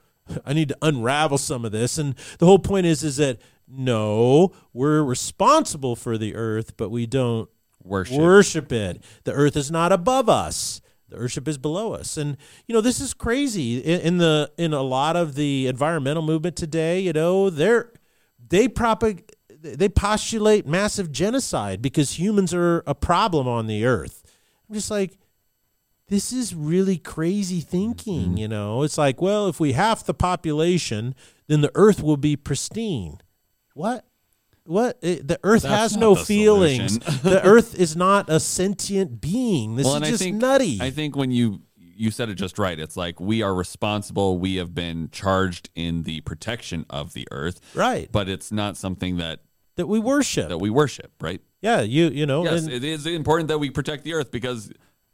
I 0.45 0.53
need 0.53 0.69
to 0.69 0.77
unravel 0.81 1.37
some 1.37 1.65
of 1.65 1.73
this. 1.73 1.97
And 1.97 2.15
the 2.39 2.45
whole 2.45 2.59
point 2.59 2.85
is 2.85 3.03
is 3.03 3.17
that 3.17 3.39
no, 3.67 4.53
we're 4.73 5.03
responsible 5.03 5.95
for 5.97 6.17
the 6.17 6.33
earth, 6.35 6.77
but 6.77 6.89
we 6.89 7.05
don't 7.05 7.49
Worship. 7.83 8.17
worship 8.17 8.71
it. 8.71 9.03
The 9.25 9.33
earth 9.33 9.57
is 9.57 9.69
not 9.69 9.91
above 9.91 10.29
us. 10.29 10.81
The 11.09 11.17
earthship 11.17 11.47
is 11.47 11.57
below 11.57 11.93
us, 11.93 12.17
and 12.17 12.35
you 12.67 12.73
know 12.73 12.81
this 12.81 12.99
is 12.99 13.13
crazy. 13.13 13.77
In, 13.77 14.01
in 14.01 14.17
the 14.17 14.51
in 14.57 14.73
a 14.73 14.81
lot 14.81 15.15
of 15.15 15.35
the 15.35 15.67
environmental 15.67 16.23
movement 16.23 16.55
today, 16.55 16.99
you 16.99 17.13
know 17.13 17.49
they're 17.49 17.91
they 18.49 18.67
propag 18.67 19.23
they 19.49 19.89
postulate 19.89 20.67
massive 20.67 21.11
genocide 21.11 21.81
because 21.81 22.19
humans 22.19 22.53
are 22.53 22.83
a 22.85 22.95
problem 22.95 23.47
on 23.47 23.67
the 23.67 23.85
earth. 23.85 24.23
I'm 24.67 24.75
just 24.75 24.91
like, 24.91 25.17
this 26.07 26.31
is 26.31 26.53
really 26.53 26.97
crazy 26.97 27.61
thinking. 27.61 28.29
Mm-hmm. 28.29 28.37
You 28.37 28.47
know, 28.47 28.83
it's 28.83 28.97
like, 28.97 29.21
well, 29.21 29.47
if 29.47 29.59
we 29.59 29.73
half 29.73 30.05
the 30.05 30.13
population, 30.13 31.15
then 31.47 31.61
the 31.61 31.71
earth 31.75 32.03
will 32.03 32.17
be 32.17 32.35
pristine. 32.35 33.19
What? 33.73 34.05
What? 34.65 34.97
It- 35.01 35.27
the 35.27 35.39
earth 35.43 35.63
That's 35.63 35.93
has 35.93 35.97
no 35.97 36.15
the 36.15 36.25
feelings. 36.25 36.99
the 37.23 37.41
earth 37.43 37.75
is 37.79 37.95
not 37.95 38.29
a 38.29 38.39
sentient 38.39 39.21
being. 39.21 39.75
This 39.75 39.85
well, 39.85 40.01
is 40.01 40.09
just 40.09 40.21
I 40.21 40.25
think 40.25 40.37
nutty. 40.37 40.79
I 40.81 40.89
think 40.91 41.15
when 41.15 41.31
you 41.31 41.61
you 41.77 42.11
said 42.11 42.27
it 42.29 42.35
just 42.35 42.59
right, 42.59 42.77
it's 42.77 42.97
like 42.97 43.19
we 43.19 43.41
are 43.41 43.53
responsible. 43.53 44.37
We 44.37 44.55
have 44.55 44.73
been 44.75 45.09
charged 45.11 45.69
in 45.75 46.03
the 46.03 46.19
protection 46.21 46.85
of 46.89 47.13
the 47.13 47.25
earth, 47.31 47.61
right. 47.73 48.11
but 48.11 48.27
it's 48.27 48.51
not 48.51 48.75
something 48.75 49.15
that 49.17 49.39
that 49.77 49.87
we 49.87 49.99
worship. 49.99 50.49
that 50.49 50.57
we 50.57 50.69
worship, 50.69 51.11
right? 51.21 51.41
yeah, 51.61 51.81
you 51.81 52.09
you 52.09 52.25
know. 52.25 52.43
Yes, 52.43 52.63
and- 52.63 52.73
it 52.73 52.83
is 52.83 53.05
important 53.05 53.47
that 53.49 53.59
we 53.59 53.69
protect 53.69 54.03
the 54.03 54.13
earth 54.13 54.29
because 54.31 54.71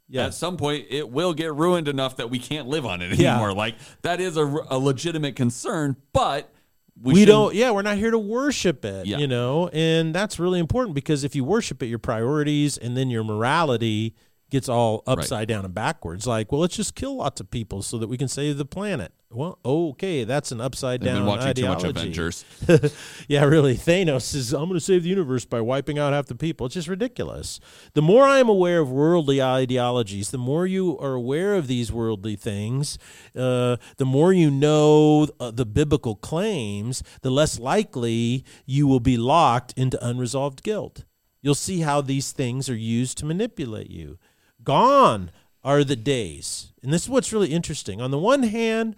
Yeah. 0.08 0.26
at 0.26 0.34
some 0.34 0.56
point 0.56 0.86
it 0.90 1.08
will 1.10 1.34
get 1.34 1.54
ruined 1.54 1.88
enough 1.88 2.16
that 2.16 2.30
we 2.30 2.38
can't 2.38 2.68
live 2.68 2.84
on 2.86 3.00
it 3.02 3.18
Yeah. 3.18 3.32
anymore. 3.34 3.52
Like 3.54 3.76
that 4.02 4.20
is 4.20 4.36
a, 4.36 4.44
a 4.68 4.78
legitimate 4.78 5.36
concern, 5.36 5.96
but 6.12 6.52
we, 7.00 7.14
we, 7.14 7.24
don't 7.24 7.54
yeah 7.54 7.70
we're 7.70 7.82
not 7.82 7.96
here 7.96 8.10
to 8.10 8.18
worship 8.18 8.84
it 8.84 9.06
Yeah. 9.06 9.18
you 9.18 9.26
know 9.26 9.68
and 9.72 10.14
that's 10.14 10.38
really 10.38 10.58
important 10.60 10.94
because 10.94 11.24
if 11.24 11.34
you 11.34 11.44
worship 11.44 11.82
it 11.82 11.86
your 11.86 11.98
priorities 11.98 12.76
and 12.76 12.96
then 12.96 13.10
your 13.10 13.24
morality 13.24 14.14
gets 14.52 14.68
all 14.68 15.02
upside 15.06 15.48
down 15.48 15.64
and 15.64 15.74
backwards 15.74 16.26
like 16.26 16.52
well 16.52 16.60
let's 16.60 16.76
just 16.76 16.94
kill 16.94 17.16
lots 17.16 17.40
of 17.40 17.50
people 17.50 17.82
so 17.82 17.98
that 17.98 18.08
we 18.08 18.16
can 18.16 18.28
save 18.28 18.58
the 18.58 18.64
planet 18.64 19.12
well 19.30 19.58
okay 19.64 20.24
that's 20.24 20.52
an 20.52 20.60
upside 20.60 21.00
I've 21.00 21.06
down 21.06 21.16
been 21.16 21.26
watching 21.26 21.54
too 21.54 21.66
ideology 21.66 21.86
much 21.86 21.96
Avengers. 21.96 22.44
yeah, 23.28 23.44
really. 23.44 23.76
Thanos 23.76 24.34
is 24.34 24.52
I'm 24.52 24.64
going 24.64 24.74
to 24.74 24.80
save 24.80 25.02
the 25.02 25.08
universe 25.08 25.44
by 25.44 25.60
wiping 25.60 25.98
out 25.98 26.12
half 26.12 26.26
the 26.26 26.34
people. 26.34 26.66
It's 26.66 26.74
just 26.74 26.88
ridiculous. 26.88 27.60
The 27.94 28.02
more 28.02 28.24
I 28.24 28.38
am 28.38 28.48
aware 28.48 28.80
of 28.80 28.90
worldly 28.90 29.42
ideologies, 29.42 30.30
the 30.30 30.38
more 30.38 30.66
you 30.66 30.98
are 30.98 31.14
aware 31.14 31.54
of 31.54 31.66
these 31.66 31.92
worldly 31.92 32.36
things, 32.36 32.98
uh, 33.36 33.76
the 33.96 34.04
more 34.04 34.32
you 34.32 34.50
know 34.50 35.28
uh, 35.40 35.50
the 35.50 35.66
biblical 35.66 36.16
claims, 36.16 37.02
the 37.22 37.30
less 37.30 37.58
likely 37.58 38.44
you 38.66 38.86
will 38.86 39.00
be 39.00 39.16
locked 39.16 39.72
into 39.76 40.04
unresolved 40.04 40.62
guilt. 40.62 41.04
You'll 41.40 41.54
see 41.56 41.80
how 41.80 42.00
these 42.00 42.30
things 42.30 42.70
are 42.70 42.76
used 42.76 43.18
to 43.18 43.26
manipulate 43.26 43.90
you. 43.90 44.18
Gone 44.64 45.30
are 45.64 45.84
the 45.84 45.96
days. 45.96 46.72
And 46.82 46.92
this 46.92 47.02
is 47.04 47.08
what's 47.08 47.32
really 47.32 47.52
interesting. 47.52 48.00
On 48.00 48.10
the 48.10 48.18
one 48.18 48.42
hand, 48.42 48.96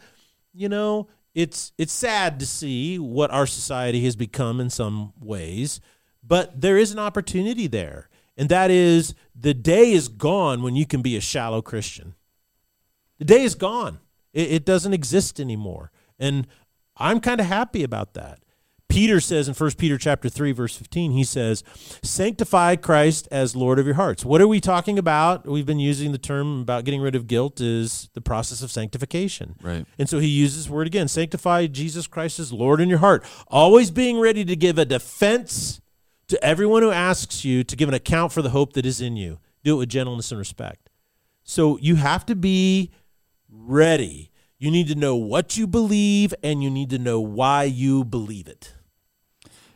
you 0.53 0.68
know, 0.68 1.09
it's 1.35 1.72
it's 1.79 1.92
sad 1.92 2.38
to 2.40 2.46
see 2.46 2.98
what 2.98 3.31
our 3.31 3.46
society 3.46 4.05
has 4.05 4.16
become 4.16 4.61
in 4.61 4.70
some 4.70 5.12
ways, 5.20 5.81
but 6.22 6.61
there 6.61 6.79
is 6.79 6.92
an 6.92 6.98
opportunity 6.98 7.66
there. 7.66 8.09
And 8.37 8.48
that 8.48 8.70
is 8.70 9.14
the 9.38 9.55
day 9.55 9.92
is 9.92 10.09
gone 10.09 10.62
when 10.62 10.77
you 10.77 10.87
can 10.87 11.03
be 11.03 11.16
a 11.16 11.20
shallow 11.20 11.62
Christian. 11.62 12.14
The 13.18 13.24
day 13.24 13.42
is 13.42 13.55
gone. 13.55 13.98
It, 14.33 14.53
it 14.53 14.64
doesn't 14.64 14.92
exist 14.92 15.40
anymore. 15.40 15.90
And 16.18 16.46
I'm 16.96 17.20
kind 17.20 17.40
of 17.40 17.46
happy 17.46 17.83
about 17.83 18.14
that 18.14 18.40
Peter 18.88 19.20
says 19.20 19.49
in 19.49 19.55
1 19.55 19.70
Peter 19.73 19.99
chapter 19.99 20.29
3 20.29 20.53
verse 20.53 20.77
15 20.77 21.12
he 21.12 21.25
says 21.25 21.64
sanctify 22.03 22.77
Christ 22.77 23.27
as 23.31 23.57
Lord 23.57 23.79
of 23.79 23.87
your 23.87 23.97
hearts. 23.97 24.25
What 24.25 24.40
are 24.40 24.47
we 24.47 24.61
talking 24.61 24.99
about? 24.99 25.47
We've 25.47 25.66
been 25.66 25.81
using 25.81 26.12
the 26.12 26.18
term 26.18 26.61
about 26.61 26.85
getting 26.85 27.01
rid 27.01 27.14
of 27.14 27.27
guilt 27.27 27.61
is 27.61 28.09
the 28.14 28.20
process 28.20 28.62
of 28.62 28.70
sanctification. 28.70 29.57
Right. 29.61 29.85
And 29.99 30.09
so 30.09 30.18
he 30.18 30.29
uses 30.29 30.64
this 30.64 30.70
word 30.70 30.87
again, 30.87 31.09
sanctify 31.09 31.66
Jesus 31.66 32.07
Christ 32.07 32.38
as 32.38 32.53
Lord 32.53 32.81
in 32.81 32.88
your 32.88 32.99
heart, 32.99 33.25
always 33.49 33.90
being 33.90 34.20
ready 34.20 34.44
to 34.44 34.55
give 34.55 34.79
a 34.79 34.85
defense 34.85 35.81
to 36.29 36.42
everyone 36.44 36.83
who 36.83 36.90
asks 36.90 37.44
you 37.44 37.64
to 37.64 37.77
give 37.77 37.88
an 37.88 37.94
account 37.94 38.33
for 38.33 38.42
the 38.42 38.51
hope 38.51 38.75
that 38.75 38.87
is 38.87 39.01
in 39.01 39.16
you. 39.16 39.38
Do 39.62 39.77
it 39.77 39.79
with 39.79 39.88
gentleness 39.88 40.31
and 40.31 40.38
respect. 40.38 40.90
So 41.42 41.79
you 41.79 41.97
have 41.97 42.25
to 42.27 42.37
be 42.37 42.92
ready. 43.49 44.31
You 44.64 44.70
need 44.70 44.88
to 44.88 44.94
know 44.94 45.14
what 45.14 45.59
you 45.59 45.66
believe 45.66 46.33
and 46.42 46.62
you 46.62 46.70
need 46.70 46.88
to 46.88 46.98
know 46.98 47.20
why 47.20 47.64
you 47.64 48.03
believe 48.03 48.48
it. 48.48 48.72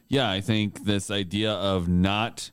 Yeah, 0.09 0.31
I 0.31 0.41
think 0.41 0.87
this 0.87 1.11
idea 1.11 1.53
of 1.53 1.89
not 1.89 2.51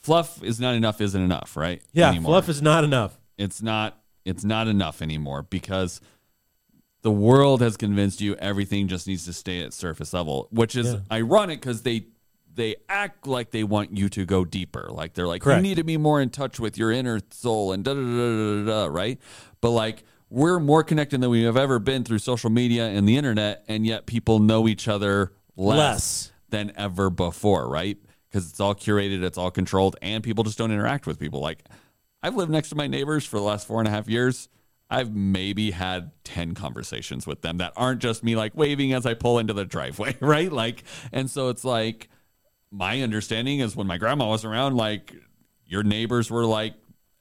fluff 0.00 0.40
is 0.44 0.60
not 0.60 0.76
enough 0.76 1.00
isn't 1.00 1.20
enough, 1.20 1.56
right? 1.56 1.82
Yeah, 1.92 2.10
Anymore. 2.10 2.30
fluff 2.34 2.48
is 2.48 2.62
not 2.62 2.84
enough. 2.84 3.18
it's 3.36 3.60
not 3.60 3.98
it's 4.24 4.44
not 4.44 4.68
enough 4.68 5.02
anymore 5.02 5.42
because 5.42 6.00
the 7.02 7.10
world 7.10 7.60
has 7.62 7.76
convinced 7.76 8.20
you 8.20 8.36
everything 8.36 8.86
just 8.86 9.08
needs 9.08 9.24
to 9.24 9.32
stay 9.32 9.62
at 9.62 9.72
surface 9.72 10.12
level, 10.12 10.46
which 10.52 10.76
is 10.76 10.92
Yeah. 10.92 11.00
ironic 11.10 11.60
because 11.60 11.82
they 11.82 12.06
they 12.54 12.76
act 12.88 13.26
like 13.26 13.50
they 13.50 13.64
want 13.64 13.96
you 13.96 14.08
to 14.10 14.24
go 14.24 14.44
deeper. 14.44 14.88
Like 14.88 15.14
they're 15.14 15.26
like, 15.26 15.42
Correct. 15.42 15.58
you 15.58 15.62
need 15.68 15.76
to 15.78 15.84
be 15.84 15.96
more 15.96 16.20
in 16.20 16.30
touch 16.30 16.60
with 16.60 16.78
your 16.78 16.92
inner 16.92 17.18
soul 17.30 17.72
and 17.72 17.82
da 17.82 17.94
da 17.94 18.00
da 18.00 18.06
da 18.06 18.64
da 18.64 18.86
da, 18.86 18.92
right? 18.92 19.18
But 19.60 19.70
like 19.70 20.04
we're 20.30 20.60
more 20.60 20.82
connected 20.84 21.20
than 21.20 21.28
we 21.30 21.42
have 21.42 21.56
ever 21.56 21.78
been 21.78 22.04
through 22.04 22.18
social 22.18 22.50
media 22.50 22.86
and 22.86 23.08
the 23.08 23.16
internet, 23.16 23.64
and 23.68 23.84
yet 23.84 24.06
people 24.06 24.38
know 24.38 24.68
each 24.68 24.88
other 24.88 25.32
less, 25.56 25.78
Less. 25.78 26.32
than 26.48 26.72
ever 26.76 27.10
before, 27.10 27.68
right? 27.68 27.98
Because 28.28 28.48
it's 28.48 28.60
all 28.60 28.74
curated, 28.74 29.22
it's 29.24 29.36
all 29.36 29.50
controlled, 29.50 29.96
and 30.00 30.22
people 30.22 30.44
just 30.44 30.56
don't 30.56 30.70
interact 30.70 31.06
with 31.06 31.18
people. 31.18 31.40
Like 31.40 31.64
I've 32.22 32.36
lived 32.36 32.50
next 32.52 32.68
to 32.70 32.76
my 32.76 32.86
neighbors 32.86 33.26
for 33.26 33.36
the 33.36 33.42
last 33.42 33.66
four 33.66 33.80
and 33.80 33.88
a 33.88 33.90
half 33.90 34.08
years. 34.08 34.48
I've 34.88 35.14
maybe 35.14 35.70
had 35.70 36.10
10 36.24 36.54
conversations 36.54 37.24
with 37.26 37.42
them 37.42 37.58
that 37.58 37.72
aren't 37.76 38.00
just 38.00 38.24
me 38.24 38.34
like 38.34 38.56
waving 38.56 38.92
as 38.92 39.06
I 39.06 39.14
pull 39.14 39.38
into 39.38 39.52
the 39.52 39.64
driveway, 39.64 40.16
right? 40.20 40.50
Like, 40.50 40.84
and 41.12 41.30
so 41.30 41.48
it's 41.48 41.64
like 41.64 42.08
my 42.70 43.02
understanding 43.02 43.60
is 43.60 43.74
when 43.76 43.86
my 43.86 43.98
grandma 43.98 44.28
was 44.28 44.44
around, 44.44 44.76
like 44.76 45.14
your 45.66 45.82
neighbors 45.82 46.30
were 46.30 46.44
like 46.44 46.74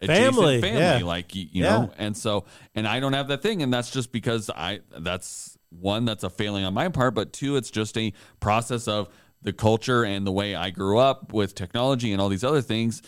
Family, 0.08 0.62
family, 0.62 0.80
yeah. 0.80 1.00
like, 1.04 1.36
you, 1.36 1.48
you 1.52 1.64
Yeah. 1.64 1.70
know, 1.70 1.92
and 1.98 2.16
so, 2.16 2.46
and 2.76 2.88
I 2.88 3.00
don't 3.00 3.14
have 3.14 3.28
that 3.30 3.42
thing. 3.42 3.62
And 3.62 3.74
that's 3.74 3.92
just 3.92 4.12
because 4.12 4.50
I, 4.50 4.80
that's 4.98 5.58
one, 5.70 6.06
that's 6.06 6.24
a 6.24 6.30
failing 6.30 6.64
on 6.64 6.74
my 6.74 6.88
part, 6.90 7.14
but 7.16 7.34
two, 7.34 7.56
it's 7.58 7.70
just 7.70 7.98
a 7.98 8.14
process 8.40 8.88
of 8.88 9.10
the 9.42 9.54
culture 9.54 10.04
and 10.04 10.26
the 10.26 10.32
way 10.32 10.56
I 10.56 10.70
grew 10.70 10.98
up 11.00 11.32
with 11.34 11.54
technology 11.56 12.12
and 12.12 12.22
all 12.22 12.30
these 12.30 12.44
other 12.44 12.62
things 12.62 13.02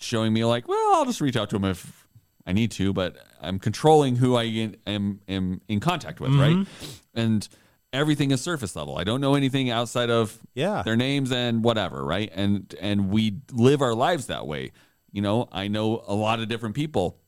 showing 0.00 0.32
me 0.32 0.44
like, 0.44 0.68
well, 0.68 0.94
I'll 0.96 1.04
just 1.06 1.20
reach 1.20 1.36
out 1.36 1.50
to 1.50 1.56
them 1.58 1.64
if 1.64 2.06
I 2.46 2.52
need 2.52 2.70
to, 2.72 2.92
but 2.92 3.16
I'm 3.40 3.58
controlling 3.58 4.16
who 4.16 4.36
I 4.36 4.70
am 4.86 5.20
am 5.28 5.60
in 5.68 5.80
contact 5.80 6.20
with, 6.20 6.32
right? 6.34 6.56
Mm-hmm. 6.56 6.86
And 7.14 7.48
everything 7.92 8.30
is 8.30 8.40
surface 8.40 8.76
level. 8.76 8.96
I 8.96 9.04
don't 9.04 9.20
know 9.20 9.34
anything 9.34 9.70
outside 9.70 10.08
of 10.08 10.38
Yeah. 10.54 10.82
their 10.82 10.96
names 10.96 11.32
and 11.32 11.62
whatever, 11.64 12.04
right? 12.04 12.30
And 12.34 12.74
and 12.80 13.10
we 13.10 13.40
live 13.52 13.82
our 13.82 13.94
lives 13.94 14.26
that 14.26 14.46
way. 14.46 14.72
You 15.12 15.22
know, 15.22 15.48
I 15.52 15.68
know 15.68 16.02
a 16.06 16.14
lot 16.14 16.40
of 16.40 16.48
different 16.48 16.74
people 16.74 17.18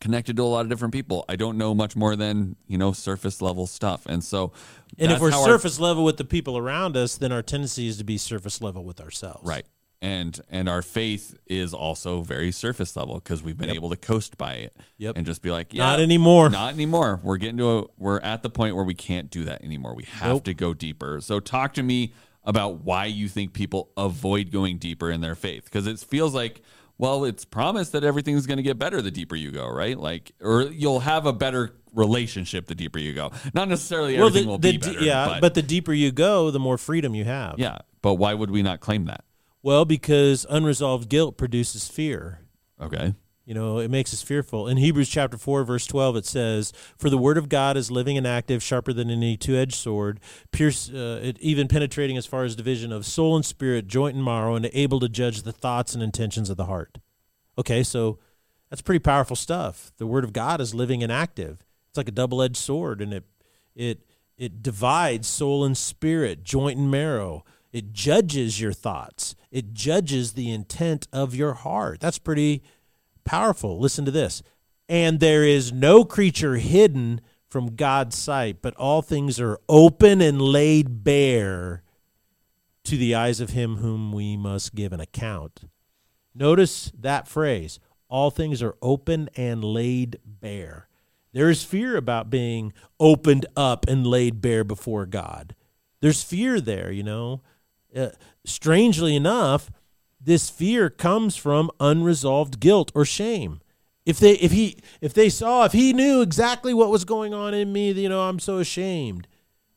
connected 0.00 0.36
to 0.36 0.42
a 0.42 0.44
lot 0.44 0.60
of 0.62 0.68
different 0.68 0.92
people. 0.92 1.24
I 1.28 1.36
don't 1.36 1.56
know 1.58 1.74
much 1.74 1.94
more 1.94 2.16
than, 2.16 2.56
you 2.66 2.78
know, 2.78 2.92
surface 2.92 3.40
level 3.40 3.66
stuff. 3.66 4.06
And 4.06 4.24
so 4.24 4.52
And 4.98 5.12
if 5.12 5.20
we're 5.20 5.30
how 5.30 5.40
our- 5.42 5.46
surface 5.46 5.78
level 5.78 6.02
with 6.04 6.16
the 6.16 6.24
people 6.24 6.58
around 6.58 6.96
us, 6.96 7.16
then 7.16 7.30
our 7.30 7.42
tendency 7.42 7.86
is 7.86 7.98
to 7.98 8.04
be 8.04 8.18
surface 8.18 8.60
level 8.60 8.84
with 8.84 9.00
ourselves. 9.00 9.44
Right. 9.46 9.64
And 10.00 10.40
and 10.50 10.68
our 10.68 10.82
faith 10.82 11.36
is 11.46 11.72
also 11.72 12.22
very 12.22 12.50
surface 12.50 12.96
level 12.96 13.14
because 13.14 13.40
we've 13.40 13.56
been 13.56 13.70
able 13.70 13.88
to 13.90 13.96
coast 13.96 14.36
by 14.36 14.54
it. 14.54 14.76
Yep. 14.98 15.16
And 15.16 15.24
just 15.24 15.42
be 15.42 15.52
like, 15.52 15.72
yeah, 15.72 15.84
Not 15.84 16.00
anymore. 16.00 16.50
Not 16.50 16.74
anymore. 16.74 17.20
We're 17.22 17.36
getting 17.36 17.58
to 17.58 17.78
a 17.78 17.84
we're 17.98 18.18
at 18.18 18.42
the 18.42 18.50
point 18.50 18.74
where 18.74 18.84
we 18.84 18.94
can't 18.94 19.30
do 19.30 19.44
that 19.44 19.62
anymore. 19.62 19.94
We 19.94 20.02
have 20.04 20.28
Nope. 20.28 20.44
to 20.44 20.54
go 20.54 20.74
deeper. 20.74 21.20
So 21.20 21.38
talk 21.38 21.74
to 21.74 21.84
me 21.84 22.12
about 22.42 22.82
why 22.82 23.04
you 23.04 23.28
think 23.28 23.52
people 23.52 23.90
avoid 23.96 24.50
going 24.50 24.78
deeper 24.78 25.08
in 25.08 25.20
their 25.20 25.36
faith 25.36 25.66
because 25.66 25.86
it 25.86 26.00
feels 26.00 26.34
like 26.34 26.62
well, 26.98 27.24
it's 27.24 27.44
promised 27.44 27.92
that 27.92 28.04
everything's 28.04 28.46
going 28.46 28.58
to 28.58 28.62
get 28.62 28.78
better 28.78 29.02
the 29.02 29.10
deeper 29.10 29.34
you 29.36 29.50
go, 29.50 29.68
right? 29.68 29.98
Like, 29.98 30.32
or 30.40 30.62
you'll 30.62 31.00
have 31.00 31.26
a 31.26 31.32
better 31.32 31.74
relationship 31.94 32.66
the 32.66 32.74
deeper 32.74 32.98
you 32.98 33.12
go. 33.12 33.32
Not 33.54 33.68
necessarily 33.68 34.16
Well, 34.16 34.26
everything 34.28 34.46
the, 34.46 34.50
will 34.50 34.58
the 34.58 34.72
be 34.72 34.78
d- 34.78 34.92
better. 34.94 35.04
yeah, 35.04 35.26
but, 35.26 35.40
but 35.40 35.54
the 35.54 35.62
deeper 35.62 35.92
you 35.92 36.10
go, 36.12 36.50
the 36.50 36.60
more 36.60 36.78
freedom 36.78 37.14
you 37.14 37.24
have. 37.24 37.58
yeah. 37.58 37.78
But 38.02 38.14
why 38.14 38.34
would 38.34 38.50
we 38.50 38.62
not 38.62 38.80
claim 38.80 39.04
that? 39.06 39.24
Well, 39.62 39.84
because 39.84 40.44
unresolved 40.50 41.08
guilt 41.08 41.36
produces 41.36 41.86
fear. 41.88 42.40
Okay. 42.80 43.14
You 43.44 43.54
know, 43.54 43.78
it 43.78 43.90
makes 43.90 44.12
us 44.12 44.22
fearful. 44.22 44.68
In 44.68 44.76
Hebrews 44.76 45.08
chapter 45.08 45.36
4, 45.36 45.64
verse 45.64 45.86
12, 45.86 46.16
it 46.16 46.26
says, 46.26 46.72
For 46.96 47.10
the 47.10 47.18
word 47.18 47.36
of 47.36 47.48
God 47.48 47.76
is 47.76 47.90
living 47.90 48.16
and 48.16 48.26
active, 48.26 48.62
sharper 48.62 48.92
than 48.92 49.10
any 49.10 49.36
two 49.36 49.56
edged 49.56 49.74
sword, 49.74 50.20
pierce, 50.52 50.88
uh, 50.88 51.20
it, 51.22 51.38
even 51.40 51.66
penetrating 51.66 52.16
as 52.16 52.24
far 52.24 52.44
as 52.44 52.54
division 52.54 52.92
of 52.92 53.04
soul 53.04 53.34
and 53.34 53.44
spirit, 53.44 53.88
joint 53.88 54.14
and 54.14 54.24
marrow, 54.24 54.54
and 54.54 54.70
able 54.72 55.00
to 55.00 55.08
judge 55.08 55.42
the 55.42 55.52
thoughts 55.52 55.92
and 55.92 56.04
intentions 56.04 56.50
of 56.50 56.56
the 56.56 56.66
heart. 56.66 56.98
Okay, 57.58 57.82
so 57.82 58.20
that's 58.70 58.82
pretty 58.82 59.00
powerful 59.00 59.36
stuff. 59.36 59.92
The 59.98 60.06
word 60.06 60.22
of 60.22 60.32
God 60.32 60.60
is 60.60 60.72
living 60.72 61.02
and 61.02 61.10
active. 61.10 61.64
It's 61.88 61.96
like 61.96 62.08
a 62.08 62.12
double 62.12 62.42
edged 62.42 62.56
sword, 62.56 63.02
and 63.02 63.12
it, 63.12 63.24
it, 63.74 64.06
it 64.38 64.62
divides 64.62 65.26
soul 65.26 65.64
and 65.64 65.76
spirit, 65.76 66.44
joint 66.44 66.78
and 66.78 66.90
marrow. 66.92 67.44
It 67.72 67.92
judges 67.92 68.60
your 68.60 68.72
thoughts. 68.72 69.34
It 69.50 69.74
judges 69.74 70.34
the 70.34 70.52
intent 70.52 71.08
of 71.12 71.34
your 71.34 71.54
heart. 71.54 72.00
That's 72.00 72.18
pretty 72.18 72.62
powerful. 73.24 73.78
Listen 73.78 74.04
to 74.04 74.10
this. 74.10 74.42
And 74.88 75.20
there 75.20 75.44
is 75.44 75.72
no 75.72 76.04
creature 76.04 76.56
hidden 76.56 77.20
from 77.48 77.76
God's 77.76 78.16
sight, 78.16 78.62
but 78.62 78.74
all 78.76 79.02
things 79.02 79.40
are 79.40 79.58
open 79.68 80.20
and 80.20 80.40
laid 80.40 81.04
bare 81.04 81.82
to 82.84 82.96
the 82.96 83.14
eyes 83.14 83.40
of 83.40 83.50
him 83.50 83.76
whom 83.76 84.12
we 84.12 84.36
must 84.36 84.74
give 84.74 84.92
an 84.92 85.00
account. 85.00 85.62
Notice 86.34 86.90
that 86.98 87.28
phrase 87.28 87.78
all 88.08 88.30
things 88.30 88.62
are 88.62 88.76
open 88.82 89.30
and 89.36 89.64
laid 89.64 90.18
bare. 90.24 90.88
There 91.32 91.48
is 91.48 91.64
fear 91.64 91.96
about 91.96 92.28
being 92.28 92.72
opened 93.00 93.46
up 93.56 93.86
and 93.88 94.06
laid 94.06 94.42
bare 94.42 94.64
before 94.64 95.06
God. 95.06 95.54
There's 96.00 96.22
fear 96.22 96.60
there, 96.60 96.90
you 96.90 97.02
know. 97.02 97.40
Uh, 97.96 98.10
strangely 98.44 99.16
enough, 99.16 99.70
this 100.24 100.50
fear 100.50 100.88
comes 100.90 101.36
from 101.36 101.70
unresolved 101.80 102.60
guilt 102.60 102.92
or 102.94 103.04
shame. 103.04 103.60
If 104.04 104.18
they 104.18 104.32
if 104.34 104.52
he 104.52 104.78
if 105.00 105.14
they 105.14 105.28
saw 105.28 105.64
if 105.64 105.72
he 105.72 105.92
knew 105.92 106.22
exactly 106.22 106.74
what 106.74 106.90
was 106.90 107.04
going 107.04 107.32
on 107.32 107.54
in 107.54 107.72
me, 107.72 107.92
you 107.92 108.08
know, 108.08 108.22
I'm 108.22 108.38
so 108.38 108.58
ashamed. 108.58 109.28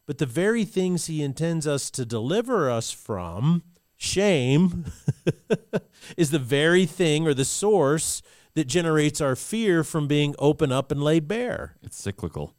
But 0.07 0.17
the 0.19 0.25
very 0.25 0.65
things 0.65 1.07
he 1.07 1.23
intends 1.23 1.65
us 1.65 1.89
to 1.91 2.05
deliver 2.05 2.69
us 2.69 2.91
from, 2.91 3.63
shame, 3.95 4.85
is 6.17 6.29
the 6.29 6.39
very 6.39 6.85
thing 6.85 7.27
or 7.27 7.33
the 7.33 7.45
source 7.45 8.21
that 8.53 8.67
generates 8.67 9.19
our 9.19 9.35
fear 9.35 9.83
from 9.83 10.07
being 10.07 10.35
open 10.37 10.71
up 10.71 10.91
and 10.91 11.03
laid 11.03 11.27
bare. 11.27 11.75
It's 11.81 11.99
cyclical. 11.99 12.53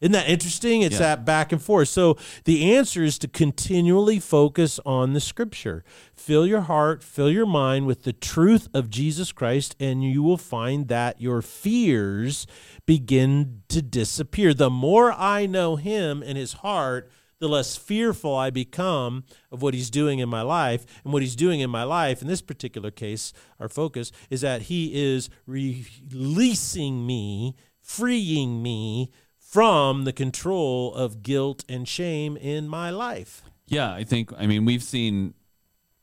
Isn't 0.00 0.12
that 0.12 0.28
interesting? 0.28 0.82
It's 0.82 0.94
Yeah. 0.94 1.16
that 1.16 1.24
back 1.24 1.52
and 1.52 1.62
forth. 1.62 1.88
So 1.88 2.18
the 2.44 2.74
answer 2.74 3.02
is 3.02 3.18
to 3.20 3.28
continually 3.28 4.18
focus 4.18 4.78
on 4.84 5.14
the 5.14 5.20
scripture. 5.20 5.84
Fill 6.14 6.46
your 6.46 6.62
heart, 6.62 7.02
fill 7.02 7.30
your 7.30 7.46
mind 7.46 7.86
with 7.86 8.02
the 8.02 8.12
truth 8.12 8.68
of 8.74 8.90
Jesus 8.90 9.32
Christ, 9.32 9.74
and 9.80 10.04
you 10.04 10.22
will 10.22 10.36
find 10.36 10.88
that 10.88 11.20
your 11.20 11.40
fears 11.40 12.46
begin 12.84 13.62
to 13.68 13.80
disappear. 13.80 14.52
The 14.52 14.70
more 14.70 15.12
I 15.12 15.46
know 15.46 15.76
him 15.76 16.22
and 16.22 16.36
his 16.36 16.54
heart, 16.54 17.10
the 17.38 17.48
less 17.48 17.76
fearful 17.76 18.34
I 18.34 18.48
become 18.50 19.24
of 19.52 19.60
what 19.60 19.74
he's 19.74 19.90
doing 19.90 20.20
in 20.20 20.28
my 20.28 20.40
life. 20.42 20.86
And 21.04 21.12
what 21.12 21.22
he's 21.22 21.36
doing 21.36 21.60
in 21.60 21.68
my 21.68 21.82
life, 21.84 22.22
in 22.22 22.28
this 22.28 22.40
particular 22.40 22.90
case, 22.90 23.32
our 23.60 23.68
focus 23.68 24.10
is 24.30 24.40
that 24.40 24.62
he 24.62 24.92
is 24.94 25.28
releasing 25.46 27.06
me, 27.06 27.54
freeing 27.82 28.62
me 28.62 29.10
from 29.50 30.04
the 30.04 30.12
control 30.12 30.92
of 30.94 31.22
guilt 31.22 31.64
and 31.68 31.86
shame 31.86 32.36
in 32.36 32.68
my 32.68 32.90
life. 32.90 33.42
Yeah, 33.66 33.92
I 33.92 34.04
think 34.04 34.32
I 34.36 34.46
mean 34.46 34.64
we've 34.64 34.82
seen 34.82 35.34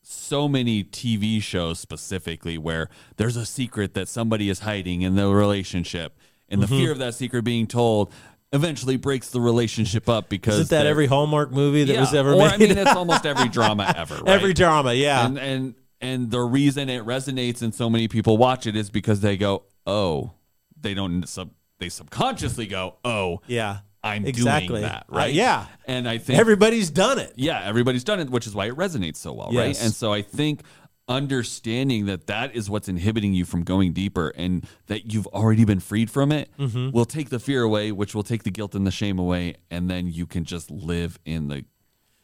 so 0.01 0.47
many 0.47 0.83
TV 0.83 1.41
shows 1.41 1.79
specifically 1.79 2.57
where 2.57 2.89
there's 3.17 3.37
a 3.37 3.45
secret 3.45 3.93
that 3.93 4.07
somebody 4.07 4.49
is 4.49 4.59
hiding 4.59 5.01
in 5.01 5.15
the 5.15 5.27
relationship 5.29 6.17
and 6.49 6.61
Mm-hmm. 6.61 6.73
the 6.73 6.81
fear 6.81 6.91
of 6.91 6.97
that 6.99 7.15
secret 7.15 7.43
being 7.43 7.67
told 7.67 8.11
eventually 8.51 8.97
breaks 8.97 9.29
the 9.29 9.41
relationship 9.41 10.07
up 10.09 10.29
because 10.29 10.55
Isn't 10.59 10.69
that 10.69 10.85
every 10.85 11.07
Hallmark 11.07 11.51
movie 11.51 11.83
that 11.85 11.93
yeah, 11.93 12.01
was 12.01 12.13
ever 12.13 12.33
or, 12.33 12.37
made? 12.37 12.51
I 12.51 12.57
mean 12.57 12.77
it's 12.77 12.91
almost 12.95 13.25
every 13.25 13.49
drama 13.49 13.93
ever, 13.97 14.15
right? 14.15 14.27
Every 14.27 14.53
drama, 14.53 14.93
yeah. 14.93 15.25
And 15.25 15.37
and 15.37 15.75
and 16.01 16.31
the 16.31 16.41
reason 16.41 16.89
it 16.89 17.05
resonates 17.05 17.61
and 17.61 17.73
so 17.73 17.89
many 17.89 18.07
people 18.07 18.37
watch 18.37 18.67
it 18.67 18.75
is 18.75 18.89
because 18.89 19.21
they 19.21 19.37
go, 19.37 19.63
"Oh, 19.87 20.31
they 20.79 20.93
don't 20.93 21.27
sub 21.27 21.51
they 21.83 21.89
subconsciously 21.89 22.65
go, 22.67 22.95
"Oh, 23.03 23.41
yeah. 23.47 23.79
I'm 24.05 24.25
Exactly. 24.25 24.67
doing 24.67 24.81
that, 24.81 25.05
Uh, 25.09 25.15
right? 25.15 25.33
yeah. 25.33 25.67
And 25.87 26.09
I 26.09 26.17
think 26.17 26.37
Everybody's 26.37 26.89
done 26.89 27.19
it. 27.19 27.31
yeah, 27.37 27.61
everybody's 27.63 28.03
done 28.03 28.19
it, 28.19 28.29
which 28.29 28.45
is 28.45 28.53
why 28.53 28.65
it 28.65 28.75
resonates 28.75 29.15
so 29.15 29.31
well, 29.31 29.49
right? 29.53 29.81
And 29.81 29.93
so 29.93 30.11
I 30.11 30.21
think 30.21 30.61
understanding 31.07 32.05
that 32.07 32.27
that 32.27 32.53
is 32.55 32.69
what's 32.69 32.89
inhibiting 32.89 33.33
you 33.33 33.45
from 33.45 33.63
going 33.63 33.93
deeper 33.93 34.33
and 34.35 34.65
that 34.87 35.13
you've 35.13 35.27
already 35.27 35.63
been 35.63 35.79
freed 35.79 36.09
from 36.11 36.31
it 36.33 36.49
Mm-hmm. 36.59 36.91
will 36.91 37.05
take 37.05 37.29
the 37.29 37.39
fear 37.39 37.63
away, 37.63 37.91
which 37.93 38.13
will 38.13 38.23
take 38.23 38.43
the 38.43 38.51
guilt 38.51 38.75
and 38.75 38.85
the 38.85 38.91
shame 38.91 39.19
away, 39.19 39.55
and 39.71 39.89
then 39.89 40.07
you 40.11 40.25
can 40.25 40.43
just 40.43 40.69
live 40.69 41.17
in 41.25 41.47
the 41.47 41.63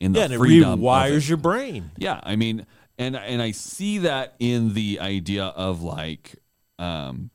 in 0.02 0.12
the 0.14 0.20
Yeah, 0.20 0.26
and 0.26 0.34
it 0.34 0.38
freedom. 0.38 0.70
of 0.74 0.80
rewires 0.80 1.18
it. 1.18 1.28
your 1.30 1.38
brain. 1.38 1.92
Yeah, 1.98 2.20
I 2.24 2.36
mean, 2.36 2.66
and 2.98 3.16
and 3.16 3.42
I 3.42 3.52
see 3.52 4.00
that 4.00 4.36
in 4.40 4.74
the 4.74 5.00
idea 5.00 5.46
of 5.46 5.82
like 5.82 6.36
um 6.78 7.32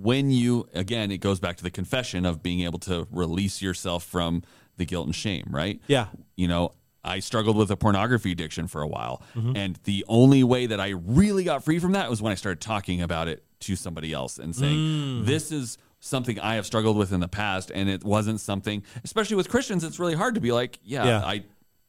when 0.00 0.30
you 0.30 0.68
again 0.74 1.10
it 1.10 1.18
goes 1.18 1.40
back 1.40 1.56
to 1.56 1.62
the 1.62 1.70
confession 1.70 2.26
of 2.26 2.42
being 2.42 2.60
able 2.60 2.78
to 2.80 3.06
release 3.10 3.62
yourself 3.62 4.04
from 4.04 4.42
the 4.76 4.84
guilt 4.84 5.06
and 5.06 5.14
shame, 5.14 5.46
right? 5.50 5.80
Yeah. 5.86 6.08
You 6.36 6.48
know, 6.48 6.72
I 7.02 7.20
struggled 7.20 7.56
with 7.56 7.70
a 7.70 7.76
pornography 7.76 8.32
addiction 8.32 8.66
for 8.66 8.82
a 8.82 8.86
while, 8.86 9.22
mm-hmm. 9.34 9.56
and 9.56 9.78
the 9.84 10.04
only 10.08 10.42
way 10.42 10.66
that 10.66 10.80
I 10.80 10.90
really 10.90 11.44
got 11.44 11.64
free 11.64 11.78
from 11.78 11.92
that 11.92 12.10
was 12.10 12.20
when 12.20 12.32
I 12.32 12.34
started 12.34 12.60
talking 12.60 13.00
about 13.00 13.28
it 13.28 13.44
to 13.60 13.76
somebody 13.76 14.12
else 14.12 14.38
and 14.38 14.54
saying, 14.54 14.76
mm. 14.76 15.24
"This 15.24 15.52
is 15.52 15.78
something 16.00 16.38
I 16.40 16.56
have 16.56 16.66
struggled 16.66 16.96
with 16.96 17.12
in 17.12 17.20
the 17.20 17.28
past, 17.28 17.70
and 17.72 17.88
it 17.88 18.04
wasn't 18.04 18.40
something." 18.40 18.82
Especially 19.04 19.36
with 19.36 19.48
Christians, 19.48 19.84
it's 19.84 20.00
really 20.00 20.14
hard 20.14 20.34
to 20.34 20.40
be 20.40 20.50
like, 20.50 20.80
"Yeah, 20.82 21.04
Yeah. 21.04 21.24
I, 21.24 21.44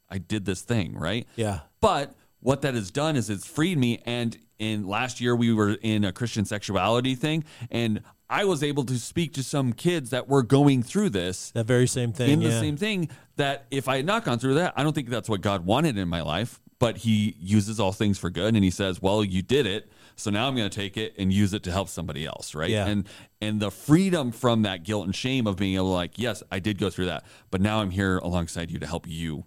I 0.09 0.19
did 0.19 0.45
this 0.45 0.61
thing, 0.61 0.95
right?" 0.95 1.27
Yeah. 1.35 1.61
But 1.81 2.13
what 2.39 2.61
that 2.61 2.75
has 2.75 2.91
done 2.91 3.15
is 3.15 3.29
it's 3.29 3.47
freed 3.47 3.77
me. 3.77 4.01
And 4.05 4.37
in 4.59 4.87
last 4.87 5.21
year, 5.21 5.35
we 5.35 5.53
were 5.53 5.77
in 5.81 6.03
a 6.03 6.11
Christian 6.11 6.45
sexuality 6.45 7.15
thing, 7.15 7.43
and 7.71 8.01
I 8.29 8.43
was 8.45 8.61
able 8.63 8.83
to 8.85 8.97
speak 8.99 9.33
to 9.35 9.43
some 9.43 9.71
kids 9.73 10.09
that 10.09 10.27
were 10.27 10.43
going 10.43 10.83
through 10.83 11.11
this 11.11 11.51
That 11.51 11.65
very 11.65 11.87
same 11.87 12.11
thing. 12.11 12.29
in 12.31 12.39
the 12.41 12.49
yeah. 12.49 12.59
same 12.59 12.75
thing. 12.77 13.09
That 13.37 13.65
if 13.71 13.87
I 13.87 13.97
had 13.97 14.05
not 14.05 14.25
gone 14.25 14.39
through 14.39 14.55
that, 14.55 14.73
I 14.75 14.83
don't 14.83 14.93
think 14.93 15.09
that's 15.09 15.29
what 15.29 15.41
God 15.41 15.65
wanted 15.65 15.97
in 15.97 16.07
my 16.09 16.21
life. 16.21 16.59
But 16.79 16.97
He 16.97 17.35
uses 17.39 17.79
all 17.79 17.91
things 17.91 18.17
for 18.19 18.29
good, 18.29 18.53
and 18.55 18.63
He 18.63 18.69
says, 18.69 19.01
"Well, 19.01 19.23
you 19.23 19.41
did 19.41 19.65
it, 19.65 19.89
so 20.15 20.29
now 20.29 20.47
I'm 20.47 20.55
going 20.55 20.69
to 20.69 20.75
take 20.75 20.97
it 20.97 21.13
and 21.17 21.31
use 21.33 21.53
it 21.53 21.63
to 21.63 21.71
help 21.71 21.87
somebody 21.89 22.25
else." 22.25 22.53
Right? 22.53 22.69
Yeah. 22.69 22.85
And 22.85 23.07
and 23.41 23.59
the 23.59 23.71
freedom 23.71 24.31
from 24.31 24.63
that 24.63 24.83
guilt 24.83 25.05
and 25.05 25.15
shame 25.15 25.47
of 25.47 25.55
being 25.55 25.75
able 25.75 25.85
to 25.85 25.93
like, 25.93 26.19
yes, 26.19 26.43
I 26.51 26.59
did 26.59 26.77
go 26.77 26.89
through 26.89 27.05
that, 27.05 27.23
but 27.49 27.61
now 27.61 27.79
I'm 27.81 27.91
here 27.91 28.17
alongside 28.17 28.69
you 28.71 28.77
to 28.79 28.85
help 28.87 29.07
you 29.07 29.45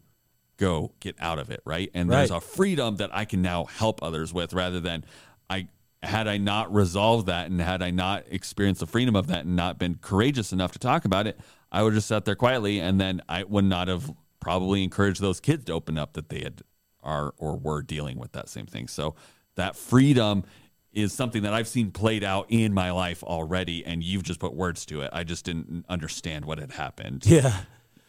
go 0.61 0.92
get 1.01 1.16
out 1.18 1.38
of 1.38 1.51
it, 1.51 1.61
right? 1.64 1.90
And 1.94 2.11
there's 2.11 2.31
a 2.31 2.40
freedom 2.40 2.96
that 2.96 3.11
I 3.12 3.25
can 3.25 3.40
now 3.42 3.64
help 3.64 4.03
others 4.03 4.33
with 4.33 4.53
rather 4.53 4.79
than 4.79 5.05
I 5.49 5.68
had 6.03 6.29
I 6.29 6.37
not 6.37 6.73
resolved 6.73 7.27
that 7.27 7.51
and 7.51 7.61
had 7.61 7.83
I 7.83 7.90
not 7.90 8.25
experienced 8.31 8.81
the 8.81 8.87
freedom 8.87 9.16
of 9.16 9.27
that 9.29 9.44
and 9.44 9.57
not 9.57 9.79
been 9.79 9.96
courageous 9.96 10.53
enough 10.53 10.73
to 10.73 10.79
talk 10.79 11.05
about 11.05 11.27
it, 11.27 11.40
I 11.73 11.83
would 11.83 11.94
just 11.94 12.07
sat 12.09 12.25
there 12.27 12.35
quietly 12.37 12.79
and 12.79 13.01
then 13.01 13.23
I 13.29 13.44
would 13.44 13.64
not 13.64 13.88
have 13.88 14.11
probably 14.38 14.85
encouraged 14.85 15.20
those 15.20 15.40
kids 15.40 15.64
to 15.64 15.73
open 15.73 15.99
up 15.99 16.12
that 16.12 16.29
they 16.29 16.40
had 16.40 16.62
are 17.03 17.35
or 17.38 17.57
were 17.57 17.83
dealing 17.83 18.18
with 18.18 18.33
that 18.33 18.49
same 18.49 18.66
thing. 18.66 18.87
So 18.88 19.14
that 19.57 19.77
freedom 19.77 20.44
is 20.92 21.12
something 21.12 21.42
that 21.42 21.55
I've 21.55 21.68
seen 21.68 21.90
played 21.90 22.25
out 22.25 22.46
in 22.51 22.75
my 22.75 22.90
life 22.90 23.23
already 23.23 23.85
and 23.87 24.03
you've 24.03 24.23
just 24.25 24.40
put 24.40 24.55
words 24.55 24.85
to 24.87 25.01
it. 25.03 25.11
I 25.12 25.25
just 25.25 25.44
didn't 25.44 25.87
understand 25.88 26.44
what 26.44 26.59
had 26.59 26.73
happened 26.73 27.25
Yeah. 27.27 27.62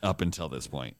up 0.04 0.20
until 0.22 0.50
this 0.50 0.68
point. 0.68 0.98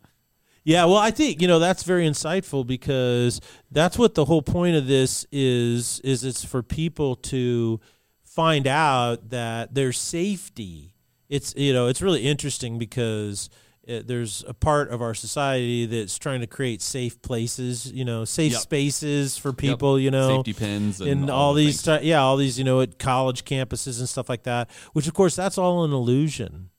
Yeah, 0.64 0.86
well, 0.86 0.98
I 0.98 1.12
think 1.12 1.42
you 1.42 1.48
know 1.48 1.60
that's 1.60 1.84
very 1.84 2.08
insightful 2.08 2.66
because 2.66 3.42
that's 3.72 3.98
what 3.98 4.14
the 4.14 4.26
whole 4.26 4.44
point 4.44 4.76
of 4.76 4.88
this 4.88 5.26
is. 5.32 6.00
Is 6.04 6.24
it's 6.24 6.46
for 6.46 6.62
people 6.62 7.16
to 7.16 7.80
find 8.24 8.68
out 8.68 9.30
that 9.30 9.74
there's 9.74 9.98
safety. 9.98 10.94
It's 11.30 11.54
you 11.56 11.74
know 11.74 11.88
it's 11.88 12.02
really 12.02 12.22
interesting 12.22 12.78
because 12.78 13.50
uh 13.90 14.02
there's 14.06 14.44
a 14.48 14.54
part 14.54 14.92
of 14.92 15.02
our 15.02 15.16
society 15.16 15.88
that's 15.88 16.20
trying 16.20 16.42
to 16.42 16.48
create 16.48 16.84
safe 16.84 17.20
places, 17.24 17.92
you 17.92 18.06
know, 18.06 18.24
safe 18.26 18.52
Yep. 18.52 18.62
spaces 18.62 19.38
for 19.38 19.54
people, 19.54 20.00
you 20.00 20.12
know, 20.12 20.38
Safety 20.38 20.54
pins 20.54 21.02
and, 21.02 21.10
and 21.10 21.30
all, 21.32 21.56
the 21.56 21.66
these, 21.66 21.88
yeah, 22.04 22.22
all 22.22 22.38
these, 22.38 22.60
you 22.60 22.64
know, 22.64 22.82
at 22.82 23.00
college 23.00 23.46
campuses 23.46 23.98
and 23.98 24.08
stuff 24.08 24.30
like 24.30 24.44
that. 24.44 24.70
Which, 24.94 25.08
of 25.08 25.16
course, 25.16 25.36
that's 25.36 25.58
all 25.58 25.84
an 25.84 25.92
illusion. 25.92 26.70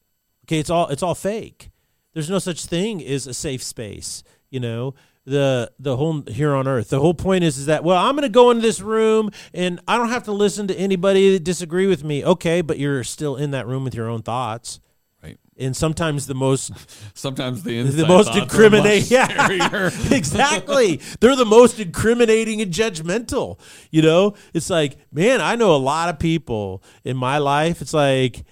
Okay, 0.47 0.61
it's 0.61 0.71
all 0.71 0.87
it's 0.88 1.03
all 1.03 1.16
fake. 1.16 1.72
There's 2.12 2.31
no 2.31 2.38
such 2.38 2.66
thing 2.66 3.05
as 3.05 3.27
a 3.27 3.35
safe 3.35 3.62
space. 3.62 4.22
You 4.51 4.61
know, 4.61 4.94
the 5.25 5.70
the 5.79 5.96
whole 5.96 6.22
here 6.22 6.55
on 6.55 6.66
Earth. 6.66 6.90
The 6.90 7.01
whole 7.01 7.14
point 7.14 7.44
is 7.44 7.59
is 7.59 7.66
that 7.66 7.85
well, 7.85 7.96
I'm 7.96 8.14
going 8.14 8.22
to 8.22 8.29
go 8.29 8.51
into 8.51 8.62
this 8.62 8.81
room 8.81 9.31
and 9.55 9.81
I 9.87 9.96
don't 9.96 10.09
have 10.09 10.25
to 10.25 10.33
listen 10.33 10.66
to 10.68 10.75
anybody 10.75 11.33
that 11.33 11.44
disagree 11.44 11.87
with 11.87 12.05
me. 12.05 12.25
Okay, 12.25 12.61
but 12.61 12.79
you're 12.79 13.05
still 13.05 13.37
in 13.37 13.53
that 13.53 13.66
room 13.66 13.85
with 13.85 13.94
your 13.94 14.09
own 14.09 14.22
thoughts. 14.22 14.81
Right. 15.22 15.38
And 15.57 15.77
sometimes 15.77 16.27
the 16.27 16.35
most 16.35 16.72
Sometimes 17.14 17.62
the 17.62 17.83
the 17.83 18.07
most 18.07 18.35
incriminating. 18.35 19.09
Yeah, 19.09 19.90
exactly. 20.11 21.01
They're 21.20 21.37
the 21.37 21.44
most 21.44 21.79
incriminating 21.79 22.61
and 22.61 22.72
judgmental. 22.72 23.61
You 23.90 24.03
know, 24.03 24.35
it's 24.53 24.70
like, 24.70 24.96
man, 25.12 25.40
I 25.40 25.55
know 25.55 25.75
a 25.75 25.79
lot 25.79 26.09
of 26.09 26.18
people 26.18 26.83
in 27.05 27.16
my 27.16 27.38
life. 27.38 27.81
It's 27.81 27.94
like. 27.94 28.44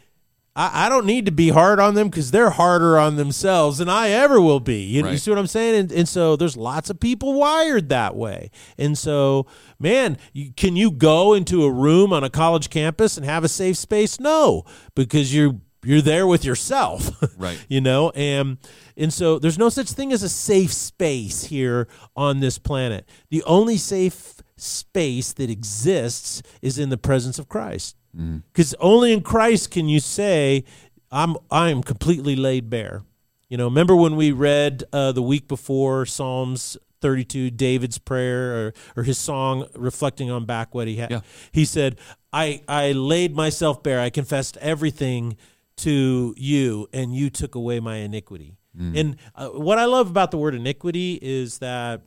I, 0.61 0.87
I 0.87 0.89
don't 0.91 1.07
need 1.07 1.25
to 1.25 1.33
be 1.33 1.49
hard 1.49 1.81
on 1.81 1.95
them 1.95 2.11
because 2.11 2.33
they're 2.33 2.51
harder 2.51 2.99
on 2.99 3.17
themselves 3.17 3.79
than 3.79 3.89
I 3.89 4.11
ever 4.11 4.39
will 4.43 4.61
be. 4.61 4.83
You, 4.83 5.09
you 5.09 5.17
see 5.17 5.31
what 5.31 5.39
I'm 5.39 5.47
saying? 5.47 5.75
And, 5.81 5.93
and 5.93 6.07
so 6.07 6.37
there's 6.37 6.57
lots 6.57 6.91
of 6.91 7.01
people 7.01 7.33
wired 7.33 7.89
that 7.89 8.15
way. 8.15 8.51
And 8.77 8.99
so, 8.99 9.47
man, 9.79 10.19
you, 10.35 10.53
can 10.53 10.77
you 10.77 10.91
go 10.91 11.33
into 11.33 11.65
a 11.65 11.71
room 11.73 12.13
on 12.13 12.25
a 12.25 12.31
college 12.31 12.69
campus 12.69 13.17
and 13.17 13.25
have 13.25 13.43
a 13.43 13.49
safe 13.49 13.79
space? 13.79 14.21
No, 14.21 14.65
because 14.95 15.35
you're 15.35 15.55
you're 15.83 16.03
there 16.03 16.27
with 16.27 16.45
yourself. 16.45 17.11
Right. 17.39 17.65
you 17.69 17.81
know 17.81 18.11
and 18.11 18.59
and 18.99 19.11
so 19.11 19.39
there's 19.39 19.57
no 19.57 19.71
such 19.71 19.91
thing 19.93 20.13
as 20.13 20.23
a 20.23 20.29
safe 20.29 20.75
space 20.75 21.45
here 21.45 21.89
on 22.15 22.41
this 22.41 22.59
planet 22.59 23.09
the 23.31 23.43
only 23.45 23.79
safe 23.79 24.43
space 24.59 25.33
that 25.35 25.49
exists 25.49 26.43
is 26.61 26.79
in 26.79 26.91
the 26.91 26.99
presence 26.99 27.39
of 27.39 27.49
christ 27.49 27.97
because 28.13 28.75
only 28.81 29.13
in 29.13 29.21
christ 29.23 29.71
can 29.71 29.89
you 29.89 30.01
say 30.01 30.65
i'm 31.13 31.37
i'm 31.51 31.83
completely 31.83 32.35
laid 32.37 32.69
bare. 32.71 33.03
You 33.49 33.57
know 33.57 33.65
remember 33.67 33.95
when 33.97 34.15
we 34.17 34.31
read 34.33 34.85
uh, 34.93 35.13
the 35.13 35.23
week 35.23 35.49
before 35.49 36.07
psalms 36.07 36.77
32 37.01 37.51
david's 37.51 37.99
prayer 37.99 38.67
or, 38.69 38.75
or 38.97 39.03
his 39.05 39.17
song 39.19 39.67
reflecting 39.75 40.31
on 40.31 40.45
back 40.45 40.75
what 40.75 40.87
he 40.87 40.97
had 40.97 41.11
Yeah. 41.11 41.21
he 41.53 41.65
said 41.65 41.97
i 42.33 42.63
i 42.69 42.93
laid 42.93 43.35
myself 43.35 43.83
bare. 43.83 44.01
I 44.01 44.11
confessed 44.11 44.57
everything 44.59 45.37
to 45.79 46.35
you 46.37 46.89
and 46.93 47.15
you 47.15 47.31
took 47.31 47.55
away 47.55 47.81
my 47.81 47.97
iniquity. 47.97 48.57
And 48.79 49.17
uh, 49.35 49.49
what 49.49 49.79
i 49.79 49.85
love 49.87 50.09
about 50.11 50.31
the 50.31 50.37
word 50.39 50.55
iniquity 50.55 51.19
is 51.21 51.59
that 51.59 52.03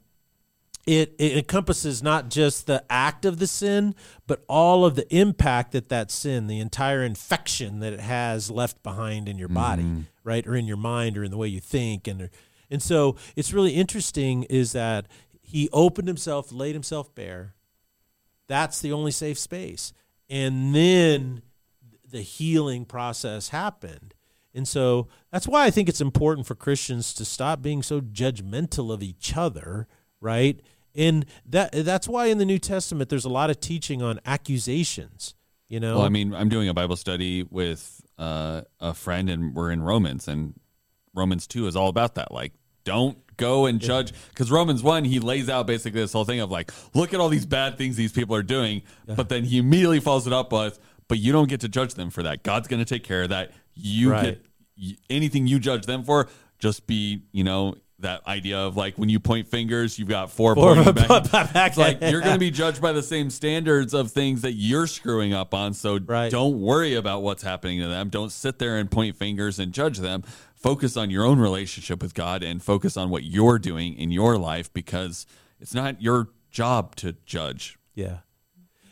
it, 0.85 1.15
it 1.17 1.37
encompasses 1.37 2.03
not 2.03 2.29
just 2.29 2.67
the 2.67 2.83
act 2.89 3.23
of 3.23 3.39
the 3.39 3.47
sin, 3.47 3.95
but 4.27 4.43
all 4.49 4.85
of 4.85 4.95
the 4.95 5.15
impact 5.15 5.71
that 5.71 5.89
that 5.89 6.11
sin, 6.11 6.47
the 6.47 6.59
entire 6.59 7.03
infection 7.03 7.79
that 7.79 7.93
it 7.93 8.01
has 8.01 8.51
left 8.51 8.83
behind 8.83 9.29
in 9.29 9.37
your 9.37 9.47
body, 9.47 9.83
mm-hmm. 9.83 10.01
right, 10.23 10.45
or 10.45 10.55
in 10.55 10.65
your 10.65 10.77
mind, 10.77 11.17
or 11.17 11.23
in 11.23 11.31
the 11.31 11.37
way 11.37 11.47
you 11.47 11.61
think, 11.61 12.07
and 12.07 12.29
and 12.69 12.81
so 12.81 13.15
it's 13.35 13.53
really 13.53 13.71
interesting 13.71 14.43
is 14.43 14.73
that 14.73 15.07
he 15.41 15.69
opened 15.71 16.07
himself, 16.07 16.51
laid 16.51 16.73
himself 16.73 17.13
bare. 17.15 17.53
That's 18.47 18.81
the 18.81 18.91
only 18.91 19.11
safe 19.11 19.39
space, 19.39 19.93
and 20.29 20.75
then 20.75 21.43
the 22.09 22.21
healing 22.21 22.83
process 22.85 23.49
happened. 23.49 24.13
And 24.53 24.67
so 24.67 25.07
that's 25.31 25.47
why 25.47 25.65
I 25.65 25.71
think 25.71 25.89
it's 25.89 26.01
important 26.01 26.45
for 26.45 26.55
Christians 26.55 27.13
to 27.15 27.25
stop 27.25 27.61
being 27.61 27.81
so 27.81 28.01
judgmental 28.01 28.93
of 28.93 29.01
each 29.01 29.35
other, 29.35 29.87
right? 30.21 30.61
And 30.95 31.25
that 31.45 31.71
that's 31.71 32.07
why 32.07 32.27
in 32.27 32.37
the 32.37 32.45
New 32.45 32.59
Testament 32.59 33.09
there's 33.09 33.25
a 33.25 33.29
lot 33.29 33.49
of 33.49 33.59
teaching 33.59 34.01
on 34.01 34.19
accusations, 34.25 35.33
you 35.67 35.79
know. 35.79 35.97
Well, 35.97 36.05
I 36.05 36.09
mean, 36.09 36.33
I'm 36.35 36.49
doing 36.49 36.69
a 36.69 36.73
Bible 36.73 36.95
study 36.95 37.43
with 37.49 38.01
uh, 38.17 38.61
a 38.79 38.93
friend, 38.93 39.29
and 39.29 39.55
we're 39.55 39.71
in 39.71 39.81
Romans, 39.81 40.27
and 40.27 40.53
Romans 41.15 41.47
two 41.47 41.65
is 41.67 41.75
all 41.75 41.89
about 41.89 42.15
that. 42.15 42.31
Like, 42.31 42.53
don't 42.83 43.17
go 43.37 43.65
and 43.65 43.79
judge, 43.79 44.13
because 44.29 44.51
Romans 44.51 44.83
one 44.83 45.03
he 45.03 45.19
lays 45.19 45.49
out 45.49 45.65
basically 45.65 46.01
this 46.01 46.13
whole 46.13 46.25
thing 46.25 46.39
of 46.39 46.51
like, 46.51 46.71
look 46.93 47.13
at 47.13 47.19
all 47.19 47.29
these 47.29 47.47
bad 47.47 47.77
things 47.77 47.95
these 47.95 48.11
people 48.11 48.35
are 48.35 48.43
doing, 48.43 48.83
but 49.07 49.29
then 49.29 49.43
he 49.43 49.57
immediately 49.57 49.99
follows 49.99 50.27
it 50.27 50.33
up 50.33 50.51
with, 50.53 50.79
but 51.07 51.17
you 51.17 51.31
don't 51.31 51.49
get 51.49 51.61
to 51.61 51.69
judge 51.69 51.95
them 51.95 52.11
for 52.11 52.21
that. 52.21 52.43
God's 52.43 52.67
going 52.67 52.79
to 52.79 52.85
take 52.85 53.03
care 53.03 53.23
of 53.23 53.29
that. 53.29 53.51
You 53.73 54.11
Right. 54.11 54.39
get 54.77 54.97
anything 55.09 55.47
you 55.47 55.57
judge 55.57 55.87
them 55.87 56.03
for, 56.03 56.29
just 56.59 56.85
be, 56.85 57.23
you 57.31 57.43
know. 57.43 57.73
That 58.03 58.25
idea 58.27 58.59
of 58.59 58.77
like 58.77 58.95
when 58.97 59.09
you 59.09 59.19
point 59.19 59.47
fingers, 59.47 59.97
you've 59.99 60.07
got 60.07 60.31
four, 60.31 60.55
Four 60.55 60.75
pointing 60.75 60.93
back. 61.07 61.31
back. 61.31 61.69
It's 61.71 61.77
like 61.77 61.99
you're 62.01 62.21
going 62.21 62.33
to 62.35 62.39
be 62.39 62.51
judged 62.63 62.81
by 62.81 62.91
the 62.93 63.03
same 63.03 63.29
standards 63.29 63.93
of 63.93 64.11
things 64.11 64.41
that 64.43 64.53
you're 64.53 64.87
screwing 64.87 65.33
up 65.33 65.53
on. 65.53 65.73
So 65.73 65.99
Right. 66.05 66.31
don't 66.31 66.61
worry 66.61 66.95
about 66.95 67.23
what's 67.23 67.43
happening 67.43 67.79
to 67.81 67.87
them. 67.87 68.09
Don't 68.09 68.31
sit 68.31 68.59
there 68.59 68.77
and 68.77 68.89
point 68.89 69.15
fingers 69.17 69.59
and 69.59 69.73
judge 69.73 69.97
them. 69.97 70.23
Focus 70.55 70.95
on 70.95 71.09
your 71.09 71.25
own 71.25 71.39
relationship 71.39 72.01
with 72.01 72.13
God 72.13 72.41
and 72.43 72.63
focus 72.63 72.95
on 72.95 73.09
what 73.09 73.23
you're 73.23 73.59
doing 73.59 73.95
in 73.95 74.11
your 74.11 74.37
life 74.37 74.71
because 74.71 75.25
it's 75.59 75.73
not 75.73 76.01
your 76.01 76.29
job 76.51 76.95
to 76.97 77.15
judge. 77.25 77.77
Yeah. 77.95 78.19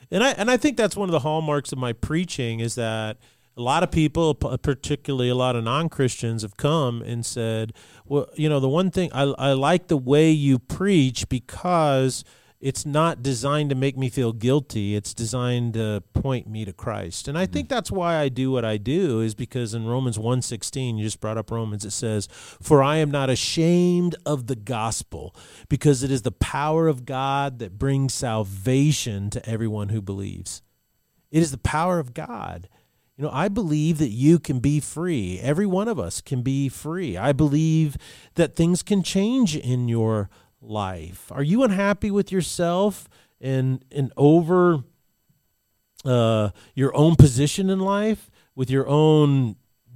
And 0.09 0.23
I 0.23 0.31
and 0.31 0.51
I 0.51 0.57
think 0.57 0.75
that's 0.75 0.97
one 0.97 1.07
of 1.07 1.13
the 1.13 1.19
hallmarks 1.19 1.71
of 1.71 1.77
my 1.77 1.93
preaching 1.93 2.59
is 2.59 2.75
that 2.75 3.17
a 3.57 3.61
lot 3.61 3.83
of 3.83 3.91
people, 3.91 4.33
particularly 4.33 5.29
a 5.29 5.35
lot 5.35 5.55
of 5.55 5.63
non 5.63 5.89
Christians, 5.89 6.41
have 6.41 6.57
come 6.57 7.01
and 7.01 7.25
said, 7.25 7.73
well, 8.05 8.29
you 8.35 8.47
know, 8.47 8.59
the 8.59 8.69
one 8.69 8.91
thing 8.91 9.11
I, 9.13 9.23
I 9.23 9.53
like 9.53 9.87
the 9.87 9.97
way 9.97 10.31
you 10.31 10.57
preach 10.57 11.27
because 11.29 12.23
it's 12.61 12.85
not 12.85 13.23
designed 13.23 13.71
to 13.71 13.75
make 13.75 13.97
me 13.97 14.07
feel 14.07 14.33
guilty. 14.33 14.95
It's 14.95 15.13
designed 15.13 15.73
to 15.73 16.03
point 16.13 16.47
me 16.47 16.63
to 16.63 16.71
christ. 16.71 17.27
And 17.27 17.37
i 17.37 17.45
think 17.45 17.67
mm-hmm. 17.67 17.75
that's 17.75 17.91
why 17.91 18.17
i 18.17 18.29
do 18.29 18.51
what 18.51 18.63
i 18.63 18.77
do 18.77 19.19
is 19.19 19.33
because 19.33 19.73
in 19.73 19.87
romans 19.87 20.17
1.16 20.17 20.97
you 20.97 21.03
just 21.03 21.19
brought 21.19 21.37
up 21.37 21.49
romans 21.49 21.83
it 21.83 21.91
says 21.91 22.27
for 22.31 22.83
i 22.83 22.97
am 22.97 23.09
not 23.09 23.29
ashamed 23.29 24.15
of 24.25 24.45
the 24.45 24.55
gospel 24.55 25.35
because 25.69 26.03
it 26.03 26.11
is 26.11 26.21
the 26.21 26.31
power 26.31 26.87
of 26.87 27.05
god 27.05 27.57
that 27.59 27.79
brings 27.79 28.13
salvation 28.13 29.29
to 29.31 29.49
everyone 29.49 29.89
who 29.89 30.01
believes. 30.01 30.61
It 31.31 31.41
is 31.41 31.51
the 31.51 31.57
power 31.57 31.97
of 31.97 32.13
god 32.13 32.69
you 33.17 33.25
know, 33.25 33.31
I 33.31 33.49
believe 33.49 33.97
that 33.99 34.09
you 34.09 34.39
can 34.39 34.59
be 34.59 34.79
free. 34.79 35.39
Every 35.39 35.65
one 35.65 35.87
of 35.87 35.99
us 35.99 36.21
can 36.21 36.41
be 36.41 36.69
free. 36.69 37.17
I 37.17 37.33
believe 37.33 37.97
that 38.35 38.55
things 38.55 38.81
can 38.81 39.03
change 39.03 39.55
in 39.55 39.87
your 39.87 40.29
life? 40.61 41.31
Are 41.31 41.43
you 41.43 41.63
unhappy 41.63 42.11
with 42.11 42.31
yourself 42.31 43.09
and 43.39 43.83
and 43.91 44.13
over 44.15 44.83
uh, 46.05 46.49
your 46.75 46.95
own 46.95 47.15
position 47.15 47.69
in 47.69 47.79
life, 47.79 48.29
with 48.55 48.69
your 48.69 48.87
own 48.87 49.55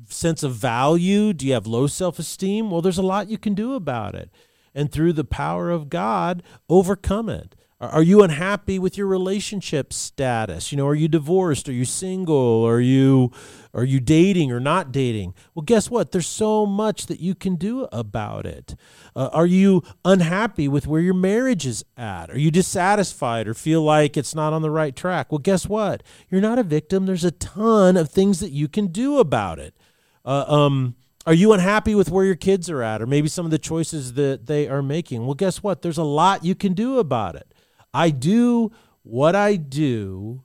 sense 0.10 0.44
of 0.44 0.54
value? 0.54 1.34
Do 1.34 1.46
you 1.46 1.54
have 1.54 1.68
low 1.68 1.88
self 1.88 2.20
esteem? 2.20 2.72
Well, 2.72 2.82
there's 2.82 2.98
a 2.98 3.04
lot 3.04 3.30
you 3.30 3.38
can 3.38 3.54
do 3.54 3.74
about 3.74 4.16
it, 4.16 4.30
and 4.74 4.92
through 4.92 5.14
the 5.14 5.24
power 5.24 5.70
of 5.70 5.90
God, 5.90 6.44
overcome 6.70 7.30
it. 7.30 7.56
Are 7.82 8.04
you 8.04 8.24
unhappy 8.24 8.80
with 8.80 8.98
your 8.98 9.08
relationship 9.08 9.92
status? 9.92 10.72
You 10.72 10.78
know, 10.78 10.88
are 10.88 10.96
you 10.96 11.10
divorced? 11.10 11.68
Are 11.68 11.74
you 11.74 11.84
single? 11.84 12.64
Are 12.66 12.80
you 12.80 13.34
are 13.74 13.84
you 13.84 14.00
dating 14.00 14.50
or 14.50 14.62
not 14.62 14.94
dating? 14.94 15.34
Well, 15.54 15.64
guess 15.64 15.92
what? 15.92 16.14
There's 16.14 16.26
so 16.26 16.66
much 16.66 17.08
that 17.08 17.20
you 17.20 17.36
can 17.36 17.58
do 17.58 17.90
about 17.92 18.46
it. 18.46 18.76
Uh, 19.14 19.30
are 19.34 19.46
you 19.46 19.84
unhappy 20.06 20.70
with 20.70 20.88
where 20.88 21.02
your 21.02 21.14
marriage 21.14 21.66
is 21.66 21.84
at? 21.98 22.32
Are 22.32 22.40
you 22.40 22.50
dissatisfied 22.50 23.46
or 23.46 23.54
feel 23.54 23.82
like 23.82 24.16
it's 24.16 24.34
not 24.34 24.54
on 24.54 24.62
the 24.62 24.72
right 24.72 24.96
track? 24.96 25.30
Well, 25.30 25.40
guess 25.40 25.68
what? 25.68 26.02
You're 26.30 26.40
not 26.40 26.58
a 26.58 26.64
victim. 26.64 27.06
There's 27.06 27.26
a 27.26 27.32
ton 27.32 27.98
of 27.98 28.10
things 28.10 28.40
that 28.40 28.52
you 28.52 28.70
can 28.70 28.88
do 28.88 29.20
about 29.20 29.60
it. 29.60 29.76
Uh, 30.24 30.46
um, 30.48 30.96
are 31.28 31.34
you 31.34 31.52
unhappy 31.52 31.94
with 31.94 32.10
where 32.10 32.24
your 32.24 32.36
kids 32.36 32.70
are 32.70 32.82
at 32.82 33.02
or 33.02 33.06
maybe 33.06 33.28
some 33.28 33.46
of 33.46 33.52
the 33.52 33.60
choices 33.60 34.14
that 34.14 34.46
they 34.46 34.70
are 34.70 34.82
making? 34.82 35.26
Well, 35.26 35.34
guess 35.34 35.62
what? 35.62 35.82
There's 35.82 35.98
a 35.98 36.04
lot 36.04 36.46
you 36.46 36.56
can 36.56 36.74
do 36.74 37.00
about 37.00 37.36
it. 37.36 37.52
I 37.96 38.10
do 38.10 38.74
what 39.04 39.38
I 39.38 39.56
do 39.56 40.44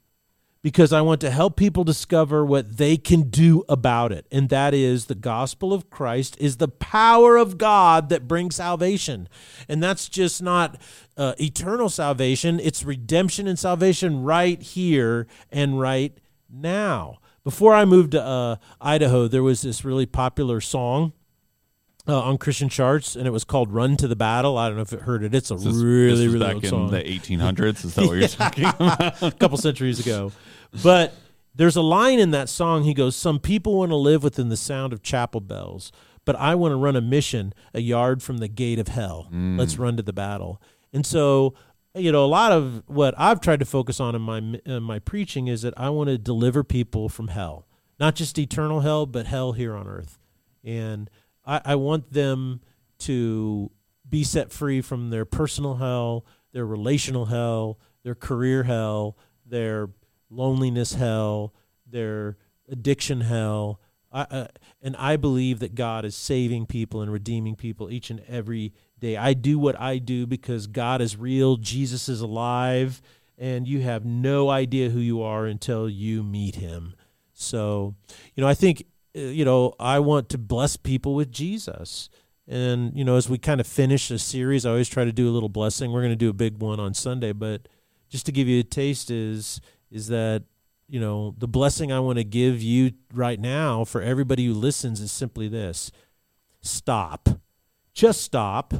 because 0.62 0.92
I 0.92 1.00
want 1.00 1.20
to 1.22 1.30
help 1.30 1.56
people 1.56 1.82
discover 1.82 2.44
what 2.44 2.76
they 2.76 2.96
can 2.96 3.22
do 3.28 3.64
about 3.68 4.12
it. 4.12 4.26
And 4.30 4.50
that 4.50 4.72
is 4.72 5.06
the 5.06 5.16
gospel 5.16 5.72
of 5.72 5.90
Christ 5.90 6.36
is 6.38 6.58
the 6.58 6.68
power 6.68 7.36
of 7.36 7.58
God 7.58 8.08
that 8.10 8.28
brings 8.28 8.56
salvation. 8.56 9.28
And 9.68 9.82
that's 9.82 10.08
just 10.08 10.40
not 10.40 10.80
uh, 11.16 11.34
eternal 11.40 11.88
salvation, 11.88 12.60
it's 12.60 12.84
redemption 12.84 13.48
and 13.48 13.58
salvation 13.58 14.22
right 14.22 14.62
here 14.62 15.26
and 15.50 15.80
right 15.80 16.16
now. 16.48 17.18
Before 17.42 17.74
I 17.74 17.84
moved 17.84 18.12
to 18.12 18.22
uh, 18.22 18.56
Idaho, 18.80 19.26
there 19.26 19.42
was 19.42 19.62
this 19.62 19.84
really 19.84 20.06
popular 20.06 20.60
song 20.60 21.14
uh, 22.08 22.20
on 22.20 22.38
Christian 22.38 22.68
charts, 22.68 23.14
and 23.16 23.26
it 23.26 23.30
was 23.30 23.44
called 23.44 23.72
"Run 23.72 23.96
to 23.98 24.08
the 24.08 24.16
Battle." 24.16 24.56
I 24.58 24.68
don't 24.68 24.76
know 24.76 24.82
if 24.82 24.92
it 24.92 25.02
heard 25.02 25.22
it. 25.22 25.34
It's 25.34 25.50
a 25.50 25.54
this, 25.54 25.66
really, 25.76 26.26
this 26.26 26.32
really 26.34 26.38
back 26.46 26.54
old 26.56 26.64
in 26.64 26.70
song. 26.70 26.90
the 26.90 27.02
1800s. 27.02 27.84
Is 27.84 27.94
that 27.94 28.06
what 28.06 28.16
you're 28.16 28.28
talking 28.28 28.64
about? 28.78 29.22
a 29.22 29.30
couple 29.32 29.58
centuries 29.58 30.00
ago, 30.00 30.32
but 30.82 31.14
there's 31.54 31.76
a 31.76 31.82
line 31.82 32.18
in 32.18 32.30
that 32.30 32.48
song. 32.48 32.84
He 32.84 32.94
goes, 32.94 33.14
"Some 33.16 33.38
people 33.38 33.76
want 33.78 33.90
to 33.90 33.96
live 33.96 34.22
within 34.22 34.48
the 34.48 34.56
sound 34.56 34.92
of 34.92 35.02
chapel 35.02 35.40
bells, 35.40 35.92
but 36.24 36.36
I 36.36 36.54
want 36.54 36.72
to 36.72 36.76
run 36.76 36.96
a 36.96 37.00
mission 37.00 37.52
a 37.74 37.80
yard 37.80 38.22
from 38.22 38.38
the 38.38 38.48
gate 38.48 38.78
of 38.78 38.88
hell. 38.88 39.28
Mm. 39.32 39.58
Let's 39.58 39.78
run 39.78 39.96
to 39.96 40.02
the 40.02 40.12
battle." 40.12 40.60
And 40.92 41.04
so, 41.06 41.54
you 41.94 42.10
know, 42.10 42.24
a 42.24 42.26
lot 42.26 42.50
of 42.50 42.82
what 42.86 43.14
I've 43.18 43.40
tried 43.40 43.60
to 43.60 43.66
focus 43.66 44.00
on 44.00 44.14
in 44.14 44.22
my 44.22 44.38
in 44.64 44.82
my 44.82 44.98
preaching 45.00 45.48
is 45.48 45.62
that 45.62 45.74
I 45.76 45.90
want 45.90 46.08
to 46.08 46.18
deliver 46.18 46.64
people 46.64 47.08
from 47.08 47.28
hell, 47.28 47.66
not 48.00 48.14
just 48.14 48.38
eternal 48.38 48.80
hell, 48.80 49.06
but 49.06 49.26
hell 49.26 49.52
here 49.52 49.76
on 49.76 49.86
earth, 49.86 50.18
and 50.64 51.10
I, 51.44 51.60
I 51.64 51.74
want 51.74 52.12
them 52.12 52.60
to 53.00 53.70
be 54.08 54.24
set 54.24 54.52
free 54.52 54.80
from 54.80 55.10
their 55.10 55.24
personal 55.24 55.76
hell, 55.76 56.24
their 56.52 56.66
relational 56.66 57.26
hell, 57.26 57.78
their 58.02 58.14
career 58.14 58.64
hell, 58.64 59.16
their 59.46 59.90
loneliness 60.28 60.94
hell, 60.94 61.54
their 61.86 62.36
addiction 62.68 63.22
hell. 63.22 63.80
I, 64.12 64.22
uh, 64.22 64.46
and 64.82 64.96
I 64.96 65.16
believe 65.16 65.60
that 65.60 65.74
God 65.74 66.04
is 66.04 66.16
saving 66.16 66.66
people 66.66 67.00
and 67.00 67.12
redeeming 67.12 67.54
people 67.54 67.90
each 67.90 68.10
and 68.10 68.20
every 68.28 68.72
day. 68.98 69.16
I 69.16 69.34
do 69.34 69.58
what 69.58 69.80
I 69.80 69.98
do 69.98 70.26
because 70.26 70.66
God 70.66 71.00
is 71.00 71.16
real, 71.16 71.56
Jesus 71.56 72.08
is 72.08 72.20
alive, 72.20 73.00
and 73.38 73.66
you 73.66 73.80
have 73.80 74.04
no 74.04 74.50
idea 74.50 74.90
who 74.90 74.98
you 74.98 75.22
are 75.22 75.46
until 75.46 75.88
you 75.88 76.22
meet 76.22 76.56
him. 76.56 76.94
So, 77.32 77.94
you 78.34 78.42
know, 78.42 78.48
I 78.48 78.54
think 78.54 78.84
Uh, 79.16 79.20
you 79.20 79.44
know, 79.44 79.74
I 79.80 79.98
want 79.98 80.28
to 80.30 80.38
bless 80.38 80.76
people 80.76 81.14
with 81.14 81.30
Jesus. 81.30 82.08
And, 82.46 82.96
you 82.96 83.04
know, 83.04 83.16
as 83.16 83.28
we 83.28 83.38
kind 83.38 83.60
of 83.60 83.66
finish 83.66 84.10
a 84.10 84.18
series, 84.18 84.66
I 84.66 84.70
always 84.70 84.88
try 84.88 85.04
to 85.04 85.12
do 85.12 85.28
a 85.28 85.32
little 85.32 85.48
blessing. 85.48 85.92
We're 85.92 86.00
going 86.00 86.12
to 86.12 86.16
do 86.16 86.30
a 86.30 86.34
big 86.34 86.58
one 86.58 86.80
on 86.80 86.94
Sunday, 86.94 87.32
but 87.32 87.68
just 88.08 88.26
to 88.26 88.32
give 88.32 88.48
you 88.48 88.60
a 88.60 88.64
taste 88.64 89.10
is 89.10 89.60
is 89.90 90.08
that, 90.08 90.44
you 90.88 91.00
know, 91.00 91.34
the 91.38 91.48
blessing 91.48 91.92
I 91.92 92.00
want 92.00 92.18
to 92.18 92.24
give 92.24 92.62
you 92.62 92.92
right 93.12 93.40
now 93.40 93.84
for 93.84 94.02
everybody 94.02 94.46
who 94.46 94.54
listens 94.54 95.00
is 95.00 95.10
simply 95.10 95.48
this. 95.48 95.90
Stop. 96.60 97.28
Just 97.92 98.22
stop. 98.22 98.74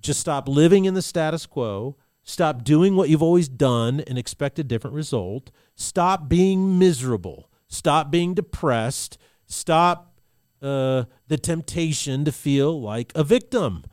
Just 0.00 0.20
stop 0.20 0.48
living 0.48 0.84
in 0.84 0.94
the 0.94 1.02
status 1.02 1.46
quo. 1.46 1.96
Stop 2.22 2.64
doing 2.64 2.96
what 2.96 3.10
you've 3.10 3.22
always 3.22 3.48
done 3.48 4.00
and 4.06 4.16
expect 4.16 4.58
a 4.58 4.64
different 4.64 4.96
result. 4.96 5.50
Stop 5.74 6.28
being 6.28 6.78
miserable. 6.78 7.50
Stop 7.68 8.10
being 8.10 8.34
depressed 8.34 9.18
Stop 9.54 10.18
uh, 10.60 11.04
the 11.28 11.38
temptation 11.38 12.24
to 12.24 12.32
feel 12.32 12.80
like 12.80 13.12
a 13.14 13.24
victim. 13.24 13.84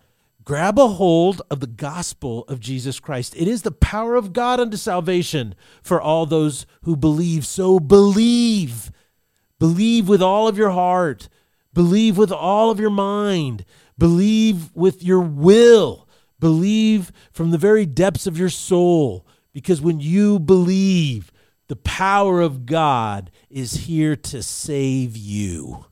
Grab 0.43 0.79
a 0.79 0.87
hold 0.87 1.41
of 1.51 1.59
the 1.59 1.67
gospel 1.67 2.43
of 2.47 2.59
Jesus 2.59 2.99
Christ. 2.99 3.35
It 3.37 3.47
is 3.47 3.61
the 3.61 3.71
power 3.71 4.15
of 4.15 4.33
God 4.33 4.59
unto 4.59 4.75
salvation 4.75 5.53
for 5.83 6.01
all 6.01 6.25
those 6.25 6.65
who 6.83 6.95
believe. 6.95 7.45
So 7.45 7.79
believe. 7.79 8.91
Believe 9.59 10.09
with 10.09 10.21
all 10.21 10.47
of 10.47 10.57
your 10.57 10.71
heart. 10.71 11.29
Believe 11.73 12.17
with 12.17 12.31
all 12.31 12.71
of 12.71 12.79
your 12.79 12.89
mind. 12.89 13.63
Believe 13.97 14.75
with 14.75 15.03
your 15.03 15.21
will. 15.21 16.07
Believe 16.39 17.11
from 17.31 17.51
the 17.51 17.59
very 17.59 17.85
depths 17.85 18.25
of 18.25 18.37
your 18.37 18.49
soul. 18.49 19.27
Because 19.53 19.79
when 19.79 19.99
you 19.99 20.39
believe, 20.39 21.30
the 21.71 21.77
power 21.77 22.41
of 22.41 22.65
God 22.65 23.31
is 23.49 23.85
here 23.85 24.17
to 24.17 24.43
save 24.43 25.15
you. 25.15 25.85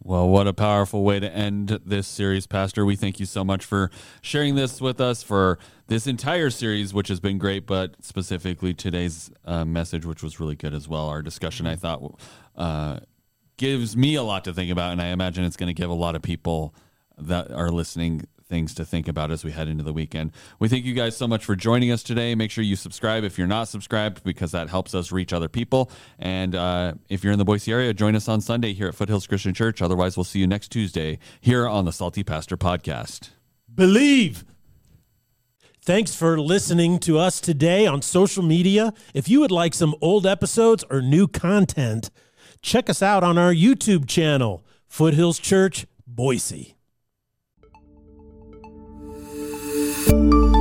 Well, 0.00 0.28
what 0.28 0.46
a 0.46 0.52
powerful 0.52 1.02
way 1.02 1.18
to 1.18 1.28
end 1.28 1.80
this 1.84 2.06
series, 2.06 2.46
Pastor. 2.46 2.84
We 2.84 2.94
thank 2.94 3.18
you 3.18 3.26
so 3.26 3.42
much 3.42 3.64
for 3.64 3.90
sharing 4.22 4.54
this 4.54 4.80
with 4.80 5.00
us 5.00 5.24
for 5.24 5.58
this 5.88 6.06
entire 6.06 6.50
series, 6.50 6.94
which 6.94 7.08
has 7.08 7.18
been 7.18 7.36
great, 7.36 7.66
but 7.66 7.96
specifically 8.00 8.74
today's 8.74 9.28
uh, 9.44 9.64
message, 9.64 10.06
which 10.06 10.22
was 10.22 10.38
really 10.38 10.54
good 10.54 10.72
as 10.72 10.86
well. 10.86 11.08
Our 11.08 11.20
discussion, 11.20 11.66
I 11.66 11.74
thought, 11.74 12.20
uh, 12.54 13.00
gives 13.56 13.96
me 13.96 14.14
a 14.14 14.22
lot 14.22 14.44
to 14.44 14.54
think 14.54 14.70
about, 14.70 14.92
and 14.92 15.02
I 15.02 15.08
imagine 15.08 15.42
it's 15.42 15.56
going 15.56 15.66
to 15.66 15.74
give 15.74 15.90
a 15.90 15.94
lot 15.94 16.14
of 16.14 16.22
people 16.22 16.76
that 17.18 17.50
are 17.50 17.70
listening 17.70 18.28
things 18.48 18.74
to 18.74 18.84
think 18.84 19.08
about 19.08 19.30
as 19.30 19.44
we 19.44 19.50
head 19.50 19.68
into 19.68 19.82
the 19.82 19.92
weekend. 19.92 20.32
We 20.58 20.68
thank 20.68 20.84
you 20.84 20.94
guys 20.94 21.16
so 21.16 21.26
much 21.26 21.44
for 21.44 21.56
joining 21.56 21.90
us 21.90 22.02
today. 22.02 22.34
Make 22.34 22.50
sure 22.50 22.64
you 22.64 22.76
subscribe 22.76 23.24
if 23.24 23.38
you're 23.38 23.46
not 23.46 23.68
subscribed 23.68 24.22
because 24.24 24.52
that 24.52 24.68
helps 24.68 24.94
us 24.94 25.12
reach 25.12 25.32
other 25.32 25.48
people. 25.48 25.90
And 26.18 26.54
uh, 26.54 26.94
if 27.08 27.24
you're 27.24 27.32
in 27.32 27.38
the 27.38 27.44
Boise 27.44 27.72
area, 27.72 27.92
join 27.92 28.14
us 28.14 28.28
on 28.28 28.40
Sunday 28.40 28.72
here 28.72 28.88
at 28.88 28.94
Foothills 28.94 29.26
Christian 29.26 29.54
Church. 29.54 29.82
Otherwise, 29.82 30.16
we'll 30.16 30.24
see 30.24 30.38
you 30.38 30.46
next 30.46 30.68
Tuesday 30.68 31.18
here 31.40 31.66
on 31.66 31.84
the 31.84 31.92
Salty 31.92 32.22
Pastor 32.22 32.56
Podcast. 32.56 33.30
Believe. 33.74 34.44
Thanks 35.82 36.16
for 36.16 36.40
listening 36.40 36.98
to 37.00 37.18
us 37.18 37.40
today 37.40 37.86
on 37.86 38.02
social 38.02 38.42
media. 38.42 38.92
If 39.14 39.28
you 39.28 39.40
would 39.40 39.52
like 39.52 39.72
some 39.72 39.94
old 40.00 40.26
episodes 40.26 40.84
or 40.90 41.00
new 41.00 41.28
content, 41.28 42.10
check 42.60 42.90
us 42.90 43.02
out 43.02 43.22
on 43.22 43.38
our 43.38 43.52
YouTube 43.52 44.08
channel, 44.08 44.64
Foothills 44.88 45.38
Church, 45.38 45.86
Boise. 46.04 46.75
Música 50.06 50.55